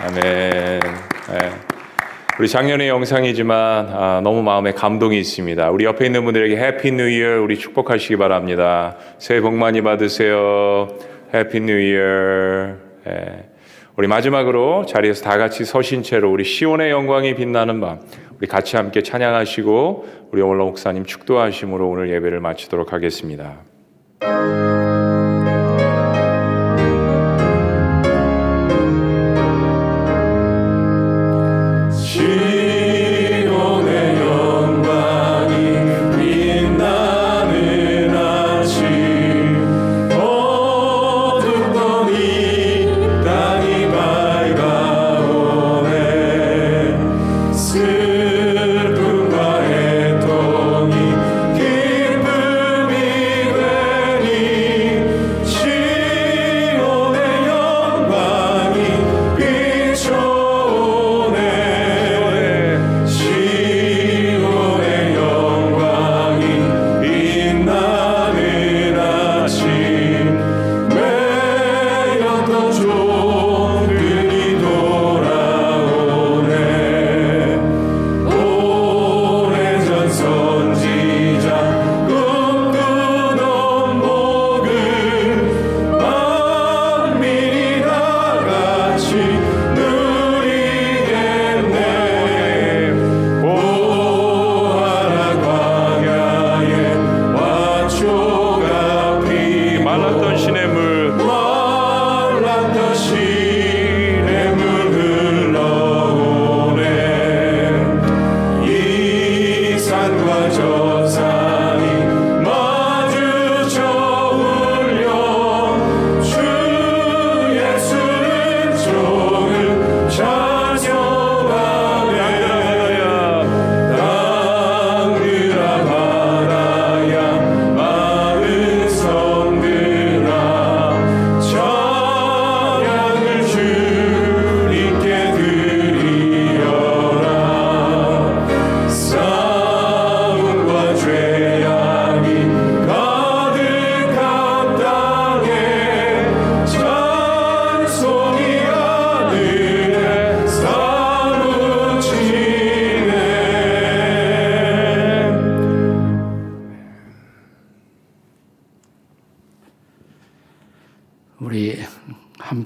아멘. 0.00 0.20
네. 0.20 1.50
우리 2.38 2.48
작년의 2.48 2.88
영상이지만 2.88 3.88
아, 3.90 4.20
너무 4.22 4.42
마음에 4.42 4.72
감동이 4.72 5.18
있습니다. 5.18 5.70
우리 5.70 5.84
옆에 5.84 6.06
있는 6.06 6.24
분들에게 6.24 6.56
Happy 6.56 6.92
New 6.92 7.08
Year 7.08 7.42
우리 7.42 7.58
축복하시기 7.58 8.16
바랍니다. 8.16 8.96
새해 9.18 9.40
복 9.40 9.54
많이 9.54 9.82
받으세요. 9.82 10.88
Happy 11.34 11.60
New 11.60 11.78
Year. 11.78 12.76
네. 13.04 13.48
우리 13.96 14.08
마지막으로 14.08 14.86
자리에서 14.86 15.24
다 15.24 15.38
같이 15.38 15.64
서신 15.64 16.02
채로 16.02 16.30
우리 16.30 16.44
시온의 16.44 16.90
영광이 16.90 17.34
빛나는 17.34 17.80
밤 17.80 18.00
우리 18.38 18.46
같이 18.46 18.76
함께 18.76 19.02
찬양하시고 19.02 20.28
우리 20.32 20.42
원로 20.42 20.66
목사님 20.66 21.04
축도하심으로 21.04 21.88
오늘 21.88 22.10
예배를 22.10 22.40
마치도록 22.40 22.92
하겠습니다. 22.92 23.58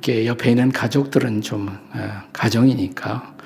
함께 0.02 0.26
옆에 0.26 0.50
있는 0.50 0.72
가족들은 0.72 1.42
좀 1.42 1.68
어, 1.68 2.22
가정이니까 2.32 3.36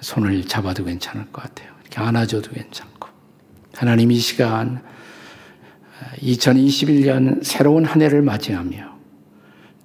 손을 0.00 0.44
잡아도 0.44 0.84
괜찮을 0.84 1.32
것 1.32 1.42
같아요. 1.42 1.72
이렇게 1.80 2.00
안아줘도 2.00 2.52
괜찮고. 2.52 3.08
하나님 3.74 4.12
이 4.12 4.16
시간 4.18 4.80
2021년 6.18 7.42
새로운 7.42 7.84
한 7.84 8.00
해를 8.00 8.22
맞이하며 8.22 8.94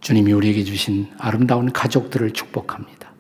주님이 0.02 0.32
우리에게 0.34 0.64
주신 0.66 1.08
아름다운 1.18 1.72
가족들을 1.72 2.32
축복합니다. 2.34 3.12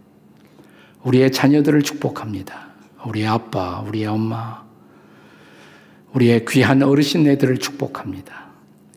우리의 1.01 1.32
자녀들을 1.32 1.82
축복합니다. 1.82 2.68
우리의 3.07 3.26
아빠, 3.26 3.80
우리의 3.80 4.05
엄마, 4.05 4.64
우리의 6.14 6.45
귀한 6.47 6.84
어르신네들을 6.84 7.57
축복합니다. 7.57 8.49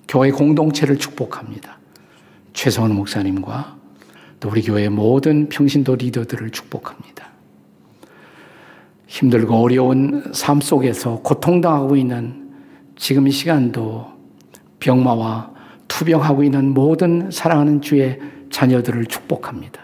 교회 0.06 0.30
공동체를 0.30 0.98
축복합니다. 0.98 1.78
최성원 2.52 2.94
목사님과 2.94 3.80
또 4.42 4.48
우리 4.48 4.60
교회 4.60 4.88
모든 4.88 5.48
평신도 5.48 5.94
리더들을 5.94 6.50
축복합니다. 6.50 7.30
힘들고 9.06 9.54
어려운 9.54 10.32
삶 10.34 10.60
속에서 10.60 11.20
고통당하고 11.20 11.94
있는 11.94 12.50
지금 12.96 13.28
이 13.28 13.30
시간도 13.30 14.04
병마와 14.80 15.52
투병하고 15.86 16.42
있는 16.42 16.74
모든 16.74 17.30
사랑하는 17.30 17.82
주의 17.82 18.18
자녀들을 18.50 19.06
축복합니다. 19.06 19.80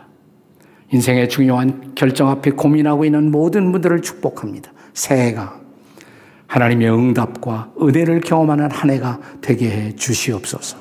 인생의 0.92 1.28
중요한 1.28 1.92
결정 1.94 2.28
앞에 2.28 2.50
고민하고 2.50 3.04
있는 3.04 3.30
모든 3.30 3.70
분들을 3.70 4.02
축복합니다. 4.02 4.72
새해가 4.92 5.60
하나님의 6.48 6.90
응답과 6.90 7.74
은혜를 7.80 8.22
경험하는 8.22 8.72
한 8.72 8.90
해가 8.90 9.20
되게 9.40 9.70
해 9.70 9.94
주시옵소서. 9.94 10.78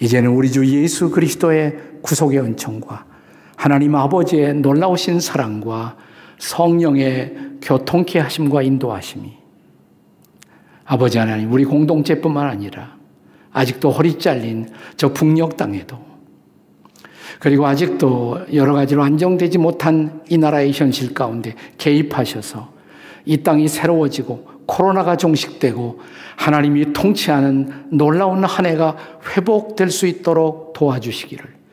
이제는 0.00 0.30
우리 0.30 0.50
주 0.50 0.64
예수 0.66 1.10
그리스도의 1.10 1.93
구속의 2.04 2.38
은총과 2.38 3.06
하나님 3.56 3.94
아버지의 3.94 4.54
놀라우신 4.54 5.20
사랑과 5.20 5.96
성령의 6.38 7.34
교통케 7.62 8.18
하심과 8.18 8.62
인도하심이 8.62 9.32
아버지 10.84 11.18
하나님 11.18 11.50
우리 11.50 11.64
공동체뿐만 11.64 12.46
아니라 12.46 12.96
아직도 13.52 13.90
허리 13.90 14.18
잘린 14.18 14.68
저 14.96 15.12
북녘 15.12 15.56
땅에도 15.56 15.98
그리고 17.40 17.66
아직도 17.66 18.46
여러 18.52 18.74
가지로 18.74 19.02
안정되지 19.02 19.58
못한 19.58 20.22
이 20.28 20.36
나라의 20.36 20.72
현실 20.72 21.14
가운데 21.14 21.54
개입하셔서 21.78 22.72
이 23.24 23.42
땅이 23.42 23.68
새로워지고 23.68 24.54
코로나가 24.66 25.16
종식되고 25.16 26.00
하나님이 26.36 26.92
통치하는 26.92 27.86
놀라운 27.90 28.44
한 28.44 28.66
해가 28.66 28.96
회복될 29.34 29.90
수 29.90 30.06
있도록 30.06 30.74
도와주시기를 30.74 31.63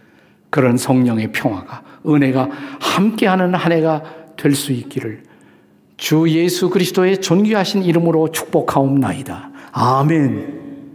그런 0.51 0.77
성령의 0.77 1.31
평화가 1.31 1.81
은혜가 2.05 2.49
함께하는 2.79 3.55
한 3.55 3.71
해가 3.71 4.03
될 4.37 4.53
수 4.53 4.71
있기를 4.71 5.23
주 5.97 6.27
예수 6.29 6.69
그리스도의 6.69 7.21
존귀하신 7.21 7.83
이름으로 7.83 8.31
축복하옵나이다. 8.31 9.51
아멘. 9.71 10.91